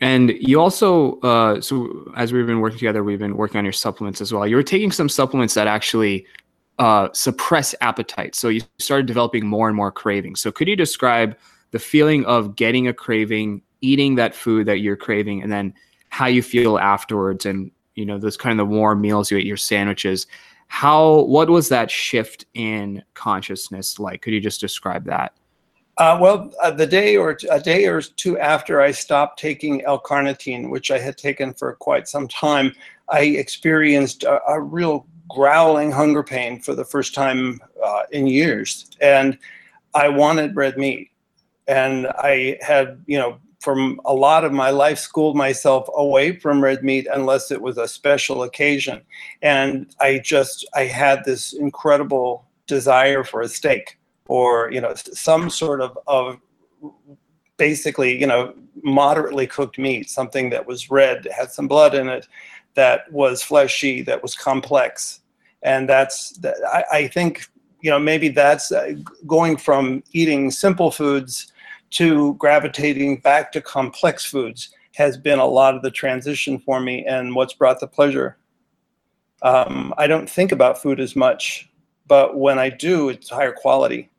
And 0.00 0.30
you 0.30 0.60
also, 0.60 1.20
uh, 1.20 1.60
so 1.60 2.12
as 2.16 2.32
we've 2.32 2.46
been 2.46 2.60
working 2.60 2.78
together, 2.78 3.04
we've 3.04 3.20
been 3.20 3.36
working 3.36 3.58
on 3.58 3.64
your 3.64 3.72
supplements 3.72 4.20
as 4.20 4.32
well. 4.32 4.46
You 4.46 4.56
were 4.56 4.62
taking 4.64 4.90
some 4.90 5.08
supplements 5.08 5.54
that 5.54 5.68
actually 5.68 6.26
uh, 6.80 7.08
suppress 7.12 7.72
appetite. 7.80 8.34
So 8.34 8.48
you 8.48 8.62
started 8.80 9.06
developing 9.06 9.46
more 9.46 9.68
and 9.68 9.76
more 9.76 9.92
cravings. 9.92 10.40
So 10.40 10.50
could 10.50 10.66
you 10.66 10.74
describe 10.74 11.36
the 11.72 11.78
feeling 11.78 12.24
of 12.24 12.54
getting 12.54 12.86
a 12.86 12.94
craving, 12.94 13.62
eating 13.80 14.14
that 14.14 14.34
food 14.34 14.66
that 14.66 14.78
you're 14.78 14.96
craving, 14.96 15.42
and 15.42 15.50
then 15.50 15.74
how 16.08 16.26
you 16.26 16.42
feel 16.42 16.78
afterwards, 16.78 17.44
and 17.44 17.70
you 17.94 18.06
know 18.06 18.18
those 18.18 18.36
kind 18.36 18.58
of 18.58 18.68
the 18.68 18.74
warm 18.74 19.00
meals 19.00 19.30
you 19.30 19.38
ate, 19.38 19.46
your 19.46 19.56
sandwiches. 19.56 20.26
How 20.68 21.22
what 21.22 21.50
was 21.50 21.68
that 21.68 21.90
shift 21.90 22.46
in 22.54 23.02
consciousness 23.14 23.98
like? 23.98 24.22
Could 24.22 24.32
you 24.32 24.40
just 24.40 24.60
describe 24.60 25.04
that? 25.06 25.34
Uh, 25.98 26.16
well, 26.20 26.50
uh, 26.62 26.70
the 26.70 26.86
day 26.86 27.16
or 27.16 27.34
t- 27.34 27.46
a 27.48 27.60
day 27.60 27.86
or 27.86 28.00
two 28.00 28.38
after 28.38 28.80
I 28.80 28.90
stopped 28.92 29.38
taking 29.38 29.84
L-carnitine, 29.84 30.70
which 30.70 30.90
I 30.90 30.98
had 30.98 31.18
taken 31.18 31.52
for 31.52 31.74
quite 31.74 32.08
some 32.08 32.26
time, 32.26 32.74
I 33.10 33.20
experienced 33.20 34.24
a, 34.24 34.40
a 34.48 34.60
real 34.60 35.06
growling 35.28 35.92
hunger 35.92 36.22
pain 36.22 36.60
for 36.60 36.74
the 36.74 36.84
first 36.84 37.14
time 37.14 37.60
uh, 37.84 38.04
in 38.10 38.26
years, 38.26 38.90
and 39.00 39.38
I 39.94 40.08
wanted 40.08 40.56
red 40.56 40.78
meat. 40.78 41.11
And 41.68 42.08
I 42.08 42.58
had, 42.60 43.02
you 43.06 43.18
know, 43.18 43.38
from 43.60 44.00
a 44.04 44.12
lot 44.12 44.44
of 44.44 44.52
my 44.52 44.70
life, 44.70 44.98
schooled 44.98 45.36
myself 45.36 45.88
away 45.94 46.36
from 46.36 46.62
red 46.62 46.82
meat 46.82 47.06
unless 47.12 47.50
it 47.52 47.62
was 47.62 47.78
a 47.78 47.86
special 47.86 48.42
occasion. 48.42 49.02
And 49.40 49.94
I 50.00 50.18
just, 50.18 50.66
I 50.74 50.84
had 50.84 51.24
this 51.24 51.52
incredible 51.52 52.44
desire 52.66 53.22
for 53.22 53.40
a 53.42 53.48
steak 53.48 53.98
or 54.26 54.70
you 54.70 54.80
know 54.80 54.94
some 54.94 55.50
sort 55.50 55.80
of 55.80 55.98
of 56.06 56.38
basically 57.56 58.18
you 58.18 58.26
know 58.26 58.54
moderately 58.82 59.46
cooked 59.46 59.78
meat, 59.78 60.08
something 60.08 60.50
that 60.50 60.66
was 60.66 60.90
red, 60.90 61.28
had 61.36 61.52
some 61.52 61.68
blood 61.68 61.94
in 61.94 62.08
it, 62.08 62.26
that 62.74 63.12
was 63.12 63.42
fleshy, 63.42 64.02
that 64.02 64.22
was 64.22 64.34
complex, 64.34 65.20
and 65.62 65.88
that's 65.88 66.30
that. 66.38 66.56
I, 66.72 66.98
I 66.98 67.08
think 67.08 67.46
you 67.80 67.90
know 67.90 67.98
maybe 67.98 68.28
that's 68.28 68.72
uh, 68.72 68.94
going 69.26 69.56
from 69.56 70.02
eating 70.12 70.50
simple 70.50 70.90
foods 70.90 71.51
to 71.92 72.34
gravitating 72.34 73.18
back 73.18 73.52
to 73.52 73.60
complex 73.60 74.24
foods 74.24 74.70
has 74.94 75.16
been 75.16 75.38
a 75.38 75.46
lot 75.46 75.74
of 75.74 75.82
the 75.82 75.90
transition 75.90 76.58
for 76.58 76.80
me 76.80 77.04
and 77.06 77.34
what's 77.34 77.54
brought 77.54 77.80
the 77.80 77.86
pleasure. 77.86 78.36
Um, 79.42 79.92
I 79.98 80.06
don't 80.06 80.28
think 80.28 80.52
about 80.52 80.80
food 80.80 81.00
as 81.00 81.16
much, 81.16 81.70
but 82.06 82.38
when 82.38 82.58
I 82.58 82.68
do, 82.68 83.08
it's 83.08 83.30
higher 83.30 83.52
quality. 83.52 84.10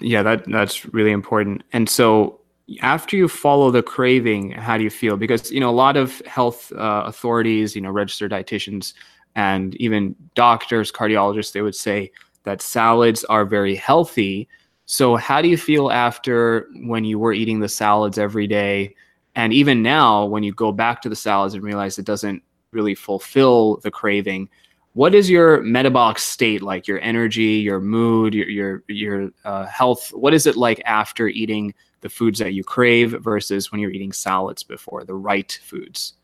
Yeah 0.00 0.22
that 0.22 0.44
that's 0.50 0.86
really 0.94 1.10
important. 1.10 1.62
And 1.72 1.88
so 1.88 2.40
after 2.80 3.16
you 3.16 3.28
follow 3.28 3.70
the 3.70 3.82
craving 3.82 4.52
how 4.52 4.78
do 4.78 4.84
you 4.84 4.90
feel? 4.90 5.16
Because 5.16 5.52
you 5.52 5.60
know 5.60 5.70
a 5.70 5.72
lot 5.72 5.96
of 5.96 6.20
health 6.26 6.72
uh, 6.72 7.02
authorities 7.06 7.76
you 7.76 7.82
know 7.82 7.90
registered 7.90 8.32
dietitians 8.32 8.94
and 9.34 9.74
even 9.76 10.16
doctors 10.34 10.90
cardiologists 10.90 11.52
they 11.52 11.60
would 11.60 11.74
say 11.74 12.10
that 12.44 12.62
salads 12.62 13.22
are 13.24 13.44
very 13.44 13.74
healthy 13.74 14.48
so 14.86 15.16
how 15.16 15.42
do 15.42 15.48
you 15.48 15.56
feel 15.56 15.90
after 15.90 16.68
when 16.84 17.04
you 17.04 17.18
were 17.18 17.32
eating 17.32 17.60
the 17.60 17.68
salads 17.68 18.18
every 18.18 18.46
day? 18.46 18.94
And 19.34 19.52
even 19.52 19.82
now 19.82 20.24
when 20.24 20.42
you 20.42 20.52
go 20.52 20.72
back 20.72 21.02
to 21.02 21.08
the 21.08 21.16
salads 21.16 21.54
and 21.54 21.62
realize 21.62 21.98
it 21.98 22.06
doesn't 22.06 22.42
really 22.72 22.94
fulfill 22.94 23.78
the 23.78 23.90
craving 23.90 24.48
what 24.96 25.14
is 25.14 25.28
your 25.28 25.60
metabolic 25.60 26.18
state 26.18 26.62
like? 26.62 26.88
Your 26.88 26.98
energy 27.00 27.60
your 27.60 27.80
mood 27.80 28.32
your 28.32 28.48
your, 28.48 28.82
your 28.88 29.30
uh, 29.44 29.66
health? 29.66 30.08
What 30.14 30.32
is 30.32 30.46
it 30.46 30.56
like 30.56 30.80
after 30.86 31.28
eating 31.28 31.74
the 32.00 32.08
foods 32.08 32.38
that 32.38 32.54
you 32.54 32.64
crave 32.64 33.10
versus 33.20 33.70
when 33.70 33.78
you're 33.78 33.90
eating 33.90 34.12
salads 34.12 34.62
before 34.62 35.04
the 35.04 35.14
right 35.14 35.60
foods? 35.62 36.14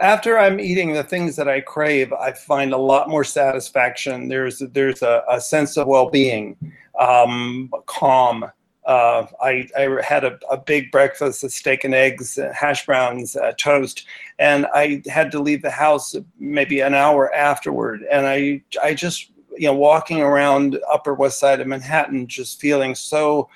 After 0.00 0.38
i'm 0.38 0.58
eating 0.58 0.94
the 0.94 1.04
things 1.04 1.36
that 1.36 1.48
i 1.48 1.60
crave 1.60 2.12
i 2.14 2.32
find 2.32 2.72
a 2.72 2.78
lot 2.78 3.10
more 3.10 3.24
satisfaction. 3.24 4.28
There's 4.28 4.62
there's 4.72 5.02
a, 5.02 5.22
a 5.28 5.38
sense 5.38 5.76
of 5.76 5.86
well-being 5.86 6.56
um, 6.98 7.70
calm 7.86 8.50
uh, 8.88 9.26
I, 9.42 9.68
I, 9.76 10.02
had 10.02 10.24
a, 10.24 10.38
a, 10.50 10.56
big 10.56 10.90
breakfast 10.90 11.44
of 11.44 11.52
steak 11.52 11.84
and 11.84 11.94
eggs, 11.94 12.38
uh, 12.38 12.50
hash 12.56 12.86
browns, 12.86 13.36
uh, 13.36 13.52
toast, 13.58 14.06
and 14.38 14.66
I 14.72 15.02
had 15.06 15.30
to 15.32 15.40
leave 15.40 15.60
the 15.60 15.70
house 15.70 16.16
maybe 16.38 16.80
an 16.80 16.94
hour 16.94 17.32
afterward. 17.34 18.06
And 18.10 18.26
I, 18.26 18.62
I 18.82 18.94
just, 18.94 19.30
you 19.58 19.66
know, 19.66 19.74
walking 19.74 20.22
around 20.22 20.78
Upper 20.90 21.12
West 21.12 21.38
Side 21.38 21.60
of 21.60 21.66
Manhattan, 21.66 22.26
just 22.28 22.62
feeling 22.62 22.94
so 22.94 23.50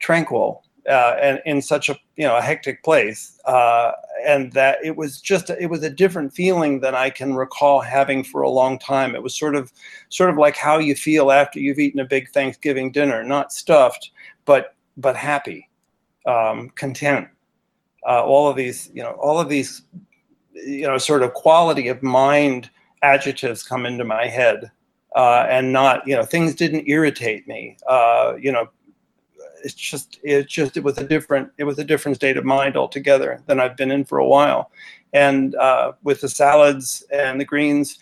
tranquil 0.00 0.62
uh, 0.86 1.16
and 1.18 1.40
in 1.46 1.62
such 1.62 1.88
a, 1.88 1.96
you 2.16 2.26
know, 2.26 2.36
a 2.36 2.42
hectic 2.42 2.84
place. 2.84 3.40
And 4.24 4.52
that 4.52 4.78
it 4.82 4.96
was 4.96 5.20
just, 5.20 5.50
it 5.50 5.68
was 5.68 5.82
a 5.82 5.90
different 5.90 6.32
feeling 6.34 6.80
than 6.80 6.94
I 6.94 7.10
can 7.10 7.34
recall 7.34 7.80
having 7.80 8.24
for 8.24 8.42
a 8.42 8.50
long 8.50 8.78
time. 8.78 9.14
It 9.14 9.22
was 9.22 9.36
sort 9.36 9.54
of, 9.54 9.72
sort 10.08 10.30
of 10.30 10.36
like 10.36 10.56
how 10.56 10.78
you 10.78 10.94
feel 10.94 11.30
after 11.30 11.60
you've 11.60 11.78
eaten 11.78 12.00
a 12.00 12.04
big 12.06 12.30
Thanksgiving 12.30 12.90
dinner, 12.90 13.22
not 13.22 13.52
stuffed, 13.52 14.10
but 14.44 14.74
but 14.96 15.16
happy, 15.16 15.68
um, 16.26 16.70
content. 16.70 17.28
Uh, 18.06 18.22
all 18.24 18.48
of 18.48 18.56
these, 18.56 18.90
you 18.94 19.02
know, 19.02 19.12
all 19.12 19.40
of 19.40 19.48
these, 19.48 19.82
you 20.54 20.86
know, 20.86 20.98
sort 20.98 21.22
of 21.22 21.34
quality 21.34 21.88
of 21.88 22.02
mind 22.02 22.70
adjectives 23.02 23.62
come 23.62 23.86
into 23.86 24.04
my 24.04 24.26
head, 24.26 24.70
uh, 25.16 25.46
and 25.48 25.72
not, 25.72 26.06
you 26.06 26.14
know, 26.14 26.24
things 26.24 26.54
didn't 26.54 26.88
irritate 26.88 27.46
me. 27.48 27.76
Uh, 27.88 28.34
you 28.38 28.52
know, 28.52 28.68
it's 29.64 29.74
just, 29.74 30.20
it 30.22 30.48
just, 30.48 30.76
it 30.76 30.84
was 30.84 30.98
a 30.98 31.04
different, 31.04 31.50
it 31.58 31.64
was 31.64 31.78
a 31.78 31.84
different 31.84 32.16
state 32.16 32.36
of 32.36 32.44
mind 32.44 32.76
altogether 32.76 33.42
than 33.46 33.58
I've 33.58 33.76
been 33.76 33.90
in 33.90 34.04
for 34.04 34.18
a 34.18 34.26
while. 34.26 34.70
And 35.12 35.54
uh, 35.54 35.92
with 36.02 36.20
the 36.20 36.28
salads 36.28 37.04
and 37.12 37.40
the 37.40 37.44
greens, 37.44 37.98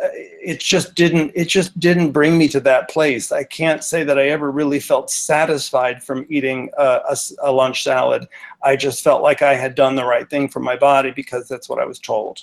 it 0.00 0.60
just 0.60 0.94
didn't 0.94 1.32
it 1.34 1.48
just 1.48 1.78
didn't 1.78 2.12
bring 2.12 2.36
me 2.36 2.48
to 2.48 2.60
that 2.60 2.88
place. 2.90 3.32
I 3.32 3.44
can't 3.44 3.82
say 3.82 4.04
that 4.04 4.18
i 4.18 4.28
ever 4.28 4.50
really 4.50 4.80
felt 4.80 5.10
satisfied 5.10 6.02
from 6.02 6.26
eating 6.28 6.70
a, 6.78 7.00
a, 7.08 7.16
a, 7.42 7.52
lunch 7.52 7.82
salad. 7.82 8.26
I 8.62 8.76
just 8.76 9.02
felt 9.02 9.22
like 9.22 9.42
i 9.42 9.54
had 9.54 9.74
done 9.74 9.96
the 9.96 10.04
right 10.04 10.28
thing 10.28 10.48
for 10.48 10.60
my 10.60 10.76
body 10.76 11.10
because 11.10 11.48
that's 11.48 11.68
what 11.68 11.78
i 11.78 11.84
was 11.84 11.98
told. 11.98 12.42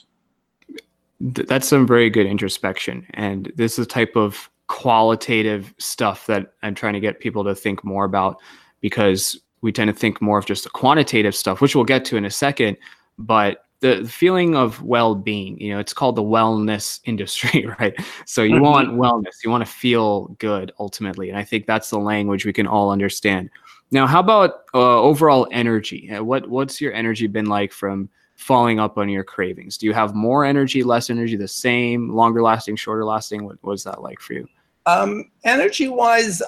That's 1.19 1.67
some 1.67 1.87
very 1.87 2.09
good 2.09 2.25
introspection, 2.25 3.07
and 3.13 3.51
this 3.55 3.79
is 3.79 3.85
a 3.85 3.89
type 3.89 4.15
of 4.15 4.49
qualitative 4.73 5.71
stuff 5.77 6.25
that 6.25 6.53
I'm 6.63 6.73
trying 6.73 6.93
to 6.93 6.99
get 6.99 7.19
people 7.19 7.43
to 7.43 7.53
think 7.53 7.83
more 7.83 8.05
about 8.05 8.41
because 8.81 9.39
we 9.61 9.71
tend 9.71 9.87
to 9.87 9.93
think 9.93 10.19
more 10.19 10.39
of 10.39 10.47
just 10.47 10.63
the 10.63 10.71
quantitative 10.71 11.35
stuff, 11.35 11.61
which 11.61 11.75
we'll 11.75 11.85
get 11.85 12.03
to 12.05 12.17
in 12.17 12.25
a 12.25 12.31
second. 12.31 12.77
But 13.19 13.65
the 13.81 14.03
feeling 14.03 14.55
of 14.55 14.81
well-being, 14.81 15.61
you 15.61 15.71
know, 15.71 15.79
it's 15.79 15.93
called 15.93 16.15
the 16.15 16.23
wellness 16.23 17.01
industry, 17.05 17.67
right? 17.79 17.93
So 18.25 18.41
you 18.41 18.55
mm-hmm. 18.55 18.63
want 18.63 18.89
wellness, 18.89 19.43
you 19.43 19.51
want 19.51 19.63
to 19.63 19.71
feel 19.71 20.29
good 20.39 20.71
ultimately, 20.79 21.29
and 21.29 21.37
I 21.37 21.43
think 21.43 21.67
that's 21.67 21.91
the 21.91 21.99
language 21.99 22.43
we 22.43 22.51
can 22.51 22.65
all 22.65 22.89
understand. 22.89 23.51
Now, 23.91 24.07
how 24.07 24.21
about 24.21 24.63
uh, 24.73 25.01
overall 25.01 25.47
energy? 25.51 26.11
Uh, 26.11 26.23
what 26.23 26.49
what's 26.49 26.81
your 26.81 26.93
energy 26.93 27.27
been 27.27 27.45
like 27.45 27.71
from 27.71 28.09
following 28.37 28.79
up 28.79 28.97
on 28.97 29.07
your 29.07 29.23
cravings? 29.23 29.77
Do 29.77 29.85
you 29.85 29.93
have 29.93 30.15
more 30.15 30.45
energy, 30.45 30.81
less 30.81 31.11
energy, 31.11 31.35
the 31.35 31.47
same, 31.47 32.09
longer 32.09 32.41
lasting, 32.41 32.77
shorter 32.77 33.05
lasting? 33.05 33.45
What 33.45 33.63
was 33.63 33.83
that 33.83 34.01
like 34.01 34.19
for 34.19 34.33
you? 34.33 34.47
Um, 34.85 35.31
energy 35.45 35.87
wise, 35.87 36.41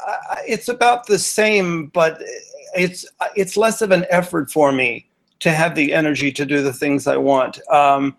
it's 0.45 0.67
about 0.67 1.07
the 1.07 1.19
same, 1.19 1.87
but 1.87 2.21
it's 2.75 3.05
it's 3.35 3.55
less 3.55 3.81
of 3.81 3.91
an 3.91 4.05
effort 4.09 4.51
for 4.51 4.71
me 4.71 5.07
to 5.39 5.51
have 5.51 5.75
the 5.75 5.93
energy 5.93 6.31
to 6.31 6.45
do 6.45 6.61
the 6.61 6.73
things 6.73 7.07
I 7.07 7.17
want. 7.17 7.59
Um, 7.71 8.15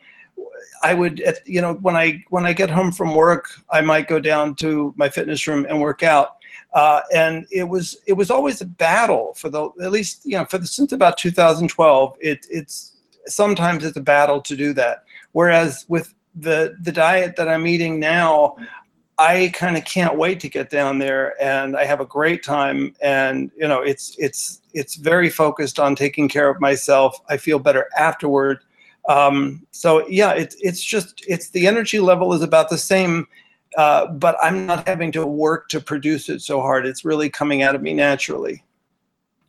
I 0.82 0.94
would, 0.94 1.23
you 1.44 1.61
know, 1.61 1.75
when 1.75 1.96
I 1.96 2.25
when 2.30 2.46
I 2.46 2.52
get 2.52 2.70
home 2.70 2.92
from 2.92 3.14
work, 3.14 3.50
I 3.70 3.80
might 3.80 4.08
go 4.08 4.20
down 4.20 4.54
to 4.56 4.94
my 4.96 5.08
fitness 5.08 5.46
room 5.46 5.66
and 5.68 5.80
work 5.80 6.02
out. 6.02 6.37
Uh, 6.73 7.00
and 7.14 7.46
it 7.50 7.64
was 7.64 7.96
it 8.06 8.12
was 8.12 8.30
always 8.30 8.61
a 8.61 8.66
battle 8.66 9.35
for 9.35 9.49
the 9.49 9.70
at 9.82 9.90
least 9.90 10.25
you 10.25 10.37
know 10.37 10.44
for 10.44 10.58
the 10.58 10.66
since 10.66 10.92
about 10.92 11.18
2012. 11.18 12.16
It 12.20 12.46
it's 12.50 12.96
sometimes 13.26 13.85
it's 13.85 13.96
a 13.96 14.02
battle 14.02 14.40
to 14.42 14.56
do 14.56 14.73
that. 14.75 15.04
Whereas 15.32 15.85
with 15.88 16.14
the 16.35 16.76
the 16.82 16.92
diet 16.92 17.37
that 17.37 17.49
I'm 17.49 17.66
eating 17.66 17.99
now, 17.99 18.56
I 19.18 19.50
kind 19.54 19.76
of 19.76 19.85
can't 19.85 20.16
wait 20.16 20.40
to 20.40 20.49
get 20.49 20.68
down 20.68 20.99
there, 20.99 21.40
and 21.42 21.76
I 21.76 21.85
have 21.85 22.00
a 22.00 22.06
great 22.06 22.42
time. 22.42 22.94
And 23.00 23.50
you 23.56 23.66
know, 23.66 23.80
it's 23.80 24.14
it's 24.18 24.61
it's 24.75 24.96
very 24.96 25.30
focused 25.30 25.80
on 25.80 25.96
taking 25.96 26.28
care 26.28 26.50
of 26.50 26.61
myself. 26.61 27.18
I 27.28 27.38
feel 27.38 27.58
better 27.58 27.88
afterward. 27.96 28.58
Um, 29.08 29.66
so 29.70 30.06
yeah, 30.08 30.32
it's 30.32 30.56
it's 30.61 30.85
just 30.85 31.25
it's 31.26 31.50
the 31.50 31.66
energy 31.66 31.99
level 31.99 32.35
is 32.35 32.42
about 32.42 32.68
the 32.68 32.76
same, 32.76 33.26
uh, 33.78 34.06
but 34.08 34.37
I'm 34.42 34.66
not 34.66 34.87
having 34.87 35.12
to 35.12 35.26
work 35.26 35.68
to 35.70 35.80
produce 35.80 36.28
it 36.28 36.40
so 36.42 36.61
hard. 36.61 36.87
It's 36.87 37.04
really 37.04 37.30
coming 37.30 37.62
out 37.62 37.75
of 37.75 37.82
me 37.82 37.94
naturally. 37.94 38.62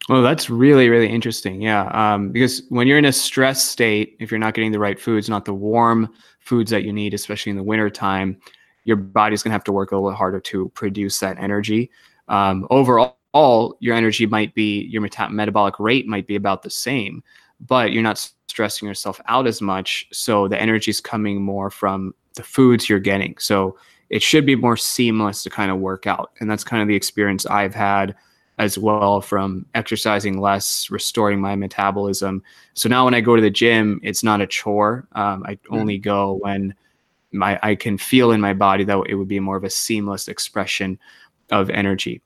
Well, 0.07 0.21
that's 0.21 0.49
really, 0.49 0.87
really 0.87 1.09
interesting. 1.09 1.61
Yeah. 1.61 1.87
Um, 1.87 2.31
because 2.31 2.63
when 2.69 2.87
you're 2.87 2.97
in 2.97 3.03
a 3.03 3.11
stress 3.11 3.61
state, 3.61 4.15
if 4.21 4.31
you're 4.31 4.39
not 4.39 4.53
getting 4.53 4.71
the 4.71 4.79
right 4.79 4.97
foods, 4.97 5.29
not 5.29 5.43
the 5.43 5.53
warm 5.53 6.13
foods 6.39 6.71
that 6.71 6.83
you 6.83 6.93
need, 6.93 7.13
especially 7.13 7.49
in 7.49 7.57
the 7.57 7.63
winter 7.63 7.89
time, 7.89 8.39
your 8.87 8.95
body's 8.95 9.43
going 9.43 9.51
to 9.51 9.53
have 9.53 9.65
to 9.65 9.73
work 9.73 9.91
a 9.91 9.95
little 9.95 10.13
harder 10.13 10.39
to 10.39 10.69
produce 10.69 11.19
that 11.19 11.37
energy. 11.37 11.91
Um, 12.29 12.65
overall, 12.69 13.77
your 13.81 13.95
energy 13.95 14.25
might 14.25 14.55
be, 14.55 14.83
your 14.85 15.01
meta- 15.01 15.29
metabolic 15.29 15.77
rate 15.77 16.07
might 16.07 16.25
be 16.25 16.37
about 16.37 16.63
the 16.63 16.69
same, 16.69 17.21
but 17.59 17.91
you're 17.91 18.01
not 18.01 18.31
stressing 18.47 18.87
yourself 18.87 19.19
out 19.27 19.45
as 19.45 19.61
much. 19.61 20.07
So 20.13 20.47
the 20.47 20.59
energy 20.59 20.89
is 20.89 21.01
coming 21.01 21.41
more 21.41 21.69
from 21.69 22.15
the 22.35 22.43
foods 22.43 22.87
you're 22.87 22.99
getting. 22.99 23.35
So 23.39 23.77
it 24.09 24.23
should 24.23 24.45
be 24.45 24.55
more 24.55 24.77
seamless 24.77 25.43
to 25.43 25.49
kind 25.49 25.69
of 25.69 25.79
work 25.79 26.07
out. 26.07 26.31
And 26.39 26.49
that's 26.49 26.63
kind 26.63 26.81
of 26.81 26.87
the 26.87 26.95
experience 26.95 27.45
I've 27.45 27.75
had 27.75 28.15
as 28.57 28.77
well 28.77 29.19
from 29.19 29.65
exercising 29.75 30.39
less, 30.39 30.89
restoring 30.89 31.41
my 31.41 31.57
metabolism. 31.57 32.41
So 32.73 32.87
now 32.87 33.03
when 33.03 33.13
I 33.13 33.19
go 33.19 33.35
to 33.35 33.41
the 33.41 33.49
gym, 33.49 33.99
it's 34.01 34.23
not 34.23 34.39
a 34.39 34.47
chore. 34.47 35.09
Um, 35.11 35.43
I 35.45 35.55
mm. 35.55 35.77
only 35.77 35.97
go 35.97 36.39
when 36.41 36.73
my 37.31 37.59
I 37.63 37.75
can 37.75 37.97
feel 37.97 38.31
in 38.31 38.41
my 38.41 38.53
body 38.53 38.83
that 38.85 38.97
it 39.07 39.15
would 39.15 39.27
be 39.27 39.39
more 39.39 39.57
of 39.57 39.63
a 39.63 39.69
seamless 39.69 40.27
expression 40.27 40.99
of 41.51 41.69
energy. 41.69 42.21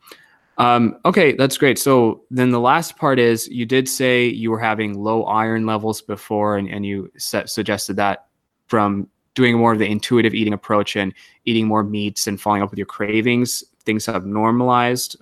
Um, 0.57 0.97
okay, 1.05 1.33
that's 1.33 1.57
great. 1.57 1.79
So 1.79 2.23
then 2.29 2.51
the 2.51 2.59
last 2.59 2.97
part 2.97 3.19
is 3.19 3.47
you 3.47 3.65
did 3.65 3.89
say 3.89 4.25
you 4.27 4.51
were 4.51 4.59
having 4.59 4.99
low 4.99 5.23
iron 5.23 5.65
levels 5.65 6.01
before, 6.01 6.57
and, 6.57 6.69
and 6.69 6.85
you 6.85 7.11
set, 7.17 7.49
suggested 7.49 7.95
that 7.95 8.27
from 8.67 9.07
doing 9.33 9.57
more 9.57 9.73
of 9.73 9.79
the 9.79 9.89
intuitive 9.89 10.33
eating 10.33 10.53
approach 10.53 10.95
and 10.95 11.13
eating 11.45 11.65
more 11.65 11.83
meats 11.83 12.27
and 12.27 12.39
following 12.39 12.61
up 12.61 12.69
with 12.69 12.77
your 12.77 12.85
cravings, 12.85 13.63
things 13.85 14.05
have 14.05 14.25
normalized. 14.25 15.15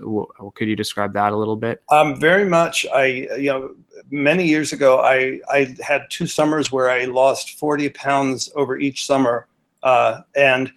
Could 0.55 0.67
you 0.67 0.75
describe 0.75 1.13
that 1.13 1.31
a 1.31 1.37
little 1.37 1.55
bit? 1.55 1.81
Um, 1.89 2.19
very 2.19 2.45
much. 2.45 2.85
I, 2.93 3.05
you 3.37 3.49
know, 3.49 3.75
many 4.09 4.45
years 4.45 4.73
ago, 4.73 4.99
I, 4.99 5.39
I 5.49 5.75
had 5.81 6.07
two 6.09 6.27
summers 6.27 6.71
where 6.71 6.89
I 6.89 7.05
lost 7.05 7.57
40 7.57 7.89
pounds 7.89 8.51
over 8.55 8.77
each 8.77 9.05
summer. 9.05 9.47
Uh, 9.83 10.21
and 10.35 10.71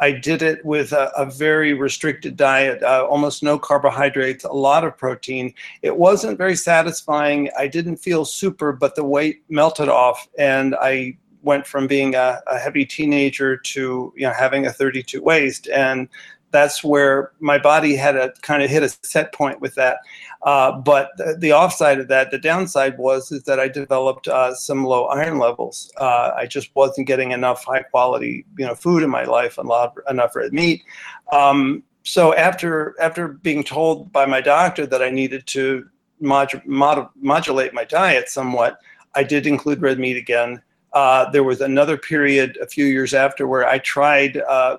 I 0.00 0.10
did 0.10 0.42
it 0.42 0.64
with 0.64 0.92
a, 0.92 1.12
a 1.16 1.24
very 1.26 1.72
restricted 1.72 2.36
diet, 2.36 2.82
uh, 2.82 3.06
almost 3.08 3.42
no 3.42 3.58
carbohydrates, 3.58 4.44
a 4.44 4.52
lot 4.52 4.84
of 4.84 4.96
protein. 4.96 5.54
It 5.82 5.96
wasn't 5.96 6.36
very 6.36 6.56
satisfying. 6.56 7.48
I 7.56 7.68
didn't 7.68 7.98
feel 7.98 8.24
super, 8.24 8.72
but 8.72 8.96
the 8.96 9.04
weight 9.04 9.44
melted 9.48 9.88
off, 9.88 10.28
and 10.36 10.74
I 10.80 11.16
went 11.42 11.66
from 11.66 11.86
being 11.86 12.14
a, 12.14 12.40
a 12.46 12.58
heavy 12.58 12.84
teenager 12.84 13.56
to 13.56 14.12
you 14.16 14.26
know 14.26 14.32
having 14.32 14.66
a 14.66 14.72
32 14.72 15.22
waist, 15.22 15.68
and 15.68 16.08
that's 16.54 16.84
where 16.84 17.32
my 17.40 17.58
body 17.58 17.96
had 17.96 18.14
a 18.14 18.32
kind 18.42 18.62
of 18.62 18.70
hit 18.70 18.84
a 18.84 18.88
set 18.88 19.32
point 19.32 19.60
with 19.60 19.74
that. 19.74 19.98
Uh, 20.42 20.70
but 20.70 21.10
the, 21.16 21.36
the, 21.36 21.52
offside 21.52 21.98
of 21.98 22.06
that, 22.06 22.30
the 22.30 22.38
downside 22.38 22.96
was 22.96 23.32
is 23.32 23.42
that 23.42 23.58
I 23.58 23.66
developed 23.66 24.28
uh, 24.28 24.54
some 24.54 24.84
low 24.84 25.06
iron 25.06 25.38
levels. 25.40 25.90
Uh, 25.96 26.30
I 26.36 26.46
just 26.46 26.70
wasn't 26.76 27.08
getting 27.08 27.32
enough 27.32 27.64
high 27.64 27.82
quality, 27.82 28.46
you 28.56 28.64
know, 28.64 28.76
food 28.76 29.02
in 29.02 29.10
my 29.10 29.24
life, 29.24 29.58
lot, 29.58 29.96
enough 30.08 30.36
red 30.36 30.52
meat. 30.52 30.84
Um, 31.32 31.82
so 32.04 32.34
after 32.34 32.94
after 33.00 33.26
being 33.26 33.64
told 33.64 34.12
by 34.12 34.24
my 34.24 34.40
doctor 34.40 34.86
that 34.86 35.02
I 35.02 35.10
needed 35.10 35.48
to 35.48 35.88
mod- 36.20 36.62
mod- 36.64 37.08
modulate 37.16 37.74
my 37.74 37.84
diet 37.84 38.28
somewhat, 38.28 38.78
I 39.16 39.24
did 39.24 39.44
include 39.48 39.82
red 39.82 39.98
meat 39.98 40.16
again. 40.16 40.62
Uh, 40.92 41.28
there 41.30 41.42
was 41.42 41.60
another 41.60 41.96
period 41.96 42.56
a 42.62 42.66
few 42.68 42.84
years 42.84 43.12
after 43.12 43.48
where 43.48 43.66
I 43.66 43.78
tried 43.78 44.36
uh, 44.36 44.78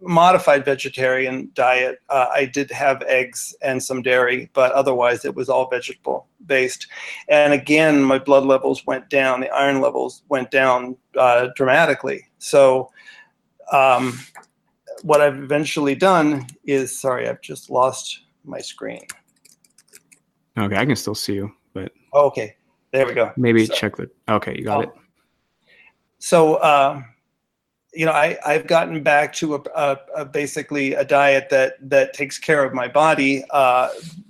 modified 0.00 0.64
vegetarian 0.64 1.50
diet. 1.54 1.98
Uh, 2.08 2.26
I 2.32 2.44
did 2.46 2.70
have 2.70 3.02
eggs 3.02 3.54
and 3.62 3.82
some 3.82 4.02
dairy, 4.02 4.50
but 4.52 4.72
otherwise 4.72 5.24
it 5.24 5.34
was 5.34 5.48
all 5.48 5.68
vegetable 5.68 6.26
based. 6.46 6.86
And 7.28 7.52
again, 7.52 8.02
my 8.02 8.18
blood 8.18 8.44
levels 8.44 8.86
went 8.86 9.08
down, 9.08 9.40
the 9.40 9.50
iron 9.50 9.80
levels 9.80 10.22
went 10.28 10.50
down 10.50 10.96
uh, 11.16 11.48
dramatically. 11.56 12.26
So, 12.38 12.90
um, 13.72 14.18
what 15.02 15.20
I've 15.20 15.36
eventually 15.38 15.94
done 15.94 16.46
is 16.64 16.98
sorry, 16.98 17.28
I've 17.28 17.40
just 17.40 17.70
lost 17.70 18.20
my 18.44 18.60
screen. 18.60 19.04
Okay, 20.58 20.76
I 20.76 20.86
can 20.86 20.96
still 20.96 21.14
see 21.14 21.34
you, 21.34 21.52
but 21.74 21.92
okay, 22.14 22.56
there 22.92 23.06
we 23.06 23.12
go. 23.12 23.32
Maybe 23.36 23.66
so, 23.66 23.74
check 23.74 23.96
the. 23.96 24.10
Okay, 24.28 24.56
you 24.56 24.64
got 24.64 24.84
it. 24.84 24.90
So. 26.18 26.54
Uh, 26.56 27.02
you 27.96 28.04
know, 28.04 28.12
I, 28.12 28.36
I've 28.44 28.66
gotten 28.66 29.02
back 29.02 29.32
to 29.34 29.54
a, 29.54 29.62
a, 29.74 29.98
a, 30.16 30.24
basically 30.26 30.92
a 30.92 31.04
diet 31.04 31.48
that 31.48 31.76
that 31.88 32.12
takes 32.12 32.38
care 32.38 32.62
of 32.62 32.74
my 32.74 32.88
body. 32.88 33.42
Uh, 33.50 33.88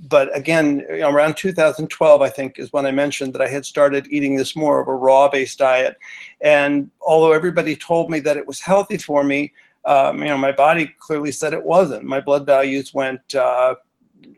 but 0.09 0.35
again, 0.37 0.87
you 0.89 1.01
know, 1.01 1.11
around 1.11 1.37
2012, 1.37 2.23
I 2.23 2.29
think 2.29 2.61
is 2.61 2.73
when 2.73 2.87
I 2.87 2.93
mentioned 2.93 3.35
that 3.35 3.43
I 3.43 3.49
had 3.49 3.67
started 3.67 4.07
eating 4.09 4.37
this 4.37 4.55
more 4.55 4.81
of 4.81 4.87
a 4.87 4.95
raw-based 4.95 5.59
diet. 5.59 5.97
And 6.41 6.91
although 7.01 7.33
everybody 7.33 7.75
told 7.75 8.09
me 8.09 8.21
that 8.21 8.37
it 8.37 8.47
was 8.47 8.61
healthy 8.61 8.99
for 8.99 9.25
me, 9.25 9.53
um, 9.85 10.21
you 10.21 10.29
know, 10.29 10.39
my 10.39 10.53
body 10.53 10.95
clearly 11.01 11.33
said 11.33 11.53
it 11.53 11.65
wasn't. 11.65 12.05
My 12.05 12.21
blood 12.21 12.47
values 12.47 12.95
went 12.95 13.35
uh, 13.35 13.75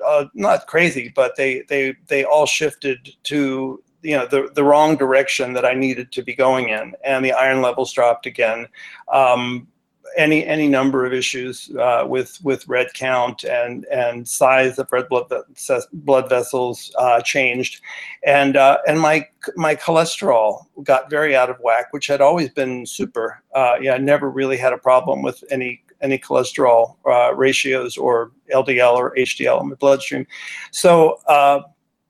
uh, 0.06 0.24
not 0.34 0.66
crazy, 0.66 1.12
but 1.14 1.36
they 1.36 1.62
they 1.68 1.94
they 2.06 2.24
all 2.24 2.46
shifted 2.46 3.14
to 3.24 3.82
you 4.02 4.16
know 4.16 4.26
the 4.26 4.50
the 4.54 4.64
wrong 4.64 4.96
direction 4.96 5.52
that 5.54 5.64
I 5.64 5.74
needed 5.74 6.12
to 6.12 6.22
be 6.22 6.34
going 6.34 6.68
in, 6.68 6.94
and 7.04 7.24
the 7.24 7.32
iron 7.32 7.62
levels 7.62 7.92
dropped 7.92 8.26
again. 8.26 8.68
Um, 9.12 9.68
any 10.16 10.44
any 10.46 10.68
number 10.68 11.04
of 11.04 11.12
issues 11.12 11.70
uh, 11.78 12.04
with 12.06 12.38
with 12.42 12.66
red 12.68 12.92
count 12.94 13.44
and 13.44 13.84
and 13.86 14.26
size 14.26 14.78
of 14.78 14.88
red 14.90 15.08
blood 15.08 15.26
blood 15.92 16.28
vessels 16.28 16.92
uh, 16.98 17.20
changed, 17.20 17.80
and 18.24 18.56
uh, 18.56 18.78
and 18.86 19.00
my 19.00 19.26
my 19.56 19.74
cholesterol 19.74 20.66
got 20.82 21.10
very 21.10 21.36
out 21.36 21.50
of 21.50 21.56
whack, 21.60 21.92
which 21.92 22.06
had 22.06 22.20
always 22.20 22.50
been 22.50 22.86
super. 22.86 23.42
Uh, 23.54 23.76
yeah, 23.80 23.94
I 23.94 23.98
never 23.98 24.30
really 24.30 24.56
had 24.56 24.72
a 24.72 24.78
problem 24.78 25.22
with 25.22 25.42
any 25.50 25.82
any 26.00 26.18
cholesterol 26.18 26.96
uh, 27.06 27.34
ratios 27.34 27.96
or 27.96 28.32
LDL 28.52 28.94
or 28.94 29.14
HDL 29.16 29.60
in 29.60 29.68
my 29.70 29.74
bloodstream. 29.74 30.26
So 30.70 31.18
uh, 31.26 31.62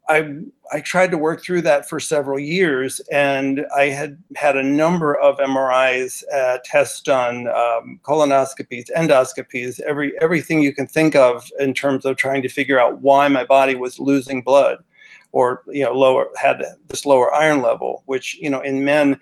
I 0.09 0.41
I 0.73 0.81
tried 0.81 1.11
to 1.13 1.19
work 1.19 1.43
through 1.43 1.63
that 1.63 1.89
for 1.89 1.99
several 1.99 2.39
years, 2.39 3.01
and 3.11 3.67
I 3.77 3.85
had 3.85 4.23
had 4.37 4.57
a 4.57 4.63
number 4.63 5.15
of 5.17 5.39
MRIs, 5.39 6.23
uh, 6.33 6.59
tests 6.65 7.01
done, 7.01 7.49
um, 7.49 8.01
colonoscopies, 8.03 8.91
endoscopies, 8.97 9.81
every 9.81 10.13
everything 10.21 10.61
you 10.63 10.75
can 10.75 10.87
think 10.87 11.15
of 11.15 11.51
in 11.59 11.75
terms 11.75 12.05
of 12.05 12.17
trying 12.17 12.43
to 12.43 12.49
figure 12.49 12.79
out 12.79 13.01
why 13.01 13.29
my 13.29 13.45
body 13.45 13.75
was 13.75 13.99
losing 13.99 14.43
blood, 14.43 14.79
or 15.33 15.63
you 15.69 15.85
know 15.85 15.93
lower 15.93 16.29
had 16.37 16.63
this 16.89 17.07
lower 17.07 17.33
iron 17.35 17.63
level, 17.63 18.03
which 18.07 18.37
you 18.37 18.51
know 18.51 18.61
in 18.61 18.85
men 18.85 19.19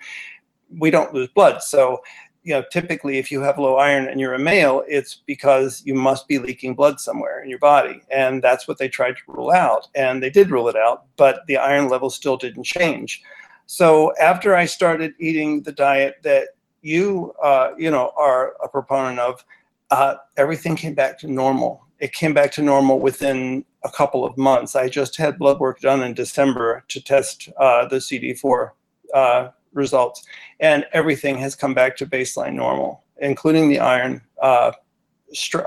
we 0.79 0.91
don't 0.91 1.15
lose 1.15 1.29
blood, 1.29 1.63
so 1.63 2.03
you 2.47 2.53
know, 2.53 2.63
typically 2.71 3.19
if 3.19 3.33
you 3.33 3.41
have 3.41 3.59
low 3.59 3.75
iron 3.75 4.07
and 4.07 4.21
you're 4.21 4.33
a 4.33 4.39
male, 4.39 4.85
it's 4.87 5.17
because 5.27 5.83
you 5.85 5.95
must 5.95 6.29
be 6.29 6.39
leaking 6.39 6.77
blood 6.77 7.01
somewhere 7.01 7.43
in 7.43 7.51
your 7.51 7.59
body. 7.59 8.01
And 8.09 8.41
that's 8.41 8.69
what 8.69 8.79
they 8.79 8.89
tried 8.89 9.17
to 9.17 9.23
rule 9.27 9.51
out. 9.51 9.89
And 9.97 10.23
they 10.23 10.31
did 10.31 10.53
rule 10.53 10.69
it 10.69 10.77
out, 10.77 11.07
but 11.17 11.41
the 11.49 11.57
iron 11.57 11.89
level 11.89 12.09
still 12.09 12.37
didn't 12.37 12.63
change. 12.63 13.21
So 13.67 14.15
after 14.19 14.55
I 14.55 14.65
started 14.67 15.15
eating 15.19 15.65
the 15.65 15.73
diet 15.73 16.19
that 16.23 16.51
you, 16.83 17.35
uh, 17.43 17.73
you 17.77 17.91
know, 17.91 18.13
are 18.17 18.55
a 18.63 18.69
proponent 18.69 19.19
of, 19.19 19.45
uh, 19.91 20.15
everything 20.37 20.77
came 20.77 20.95
back 20.95 21.19
to 21.19 21.27
normal. 21.27 21.85
It 21.99 22.13
came 22.13 22.33
back 22.33 22.53
to 22.53 22.63
normal 22.63 23.01
within 23.01 23.65
a 23.83 23.91
couple 23.91 24.25
of 24.25 24.39
months. 24.39 24.77
I 24.77 24.89
just 24.89 25.17
had 25.17 25.37
blood 25.37 25.59
work 25.59 25.81
done 25.81 26.01
in 26.01 26.15
December 26.15 26.85
to 26.87 27.03
test 27.03 27.49
uh, 27.57 27.89
the 27.89 27.97
CD4 27.97 28.71
uh, 29.13 29.49
results, 29.77 30.25
and 30.61 30.85
everything 30.93 31.39
has 31.39 31.55
come 31.55 31.75
back 31.75 31.97
to 31.99 32.07
baseline 32.07 32.55
normal, 32.55 33.05
including 33.19 33.69
the 33.69 33.79
iron 33.79 34.23
uh, 34.43 34.73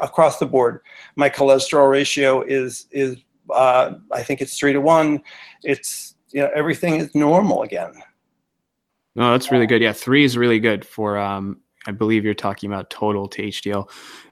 across 0.02 0.40
the 0.40 0.46
board. 0.46 0.82
My 1.16 1.30
cholesterol 1.30 1.90
ratio 1.90 2.42
is 2.42 2.88
is 2.92 3.18
uh, 3.54 3.94
I 4.12 4.24
think 4.24 4.42
it's 4.42 4.58
three 4.58 4.74
to 4.74 4.82
one. 4.82 5.22
It's 5.64 6.16
you 6.32 6.42
know 6.42 6.50
everything 6.56 6.96
is 6.96 7.14
normal 7.16 7.64
again. 7.64 7.94
No, 9.16 9.32
that's 9.32 9.52
really 9.52 9.68
good. 9.68 9.82
Yeah, 9.82 9.94
three 9.94 10.24
is 10.24 10.38
really 10.38 10.60
good 10.60 10.86
for. 10.86 11.18
Um, 11.18 11.62
I 11.88 11.92
believe 11.92 12.26
you're 12.26 12.34
talking 12.34 12.72
about 12.72 12.90
total 12.90 13.28
to 13.30 13.44
HDL. 13.44 13.90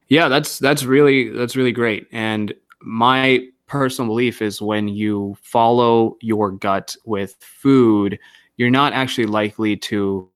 Yeah, 0.10 0.28
that's 0.28 0.60
that's 0.60 0.84
really 0.84 1.30
that's 1.30 1.56
really 1.56 1.72
great. 1.72 2.08
And 2.12 2.54
my 2.82 3.48
personal 3.68 4.08
belief 4.08 4.42
is 4.42 4.62
when 4.62 4.88
you 4.88 5.36
follow 5.42 6.18
your 6.22 6.52
gut 6.52 6.96
with 7.06 7.36
food, 7.40 8.18
you're 8.58 8.70
not 8.70 8.94
actually 8.94 9.28
likely 9.28 9.78
to 9.78 10.30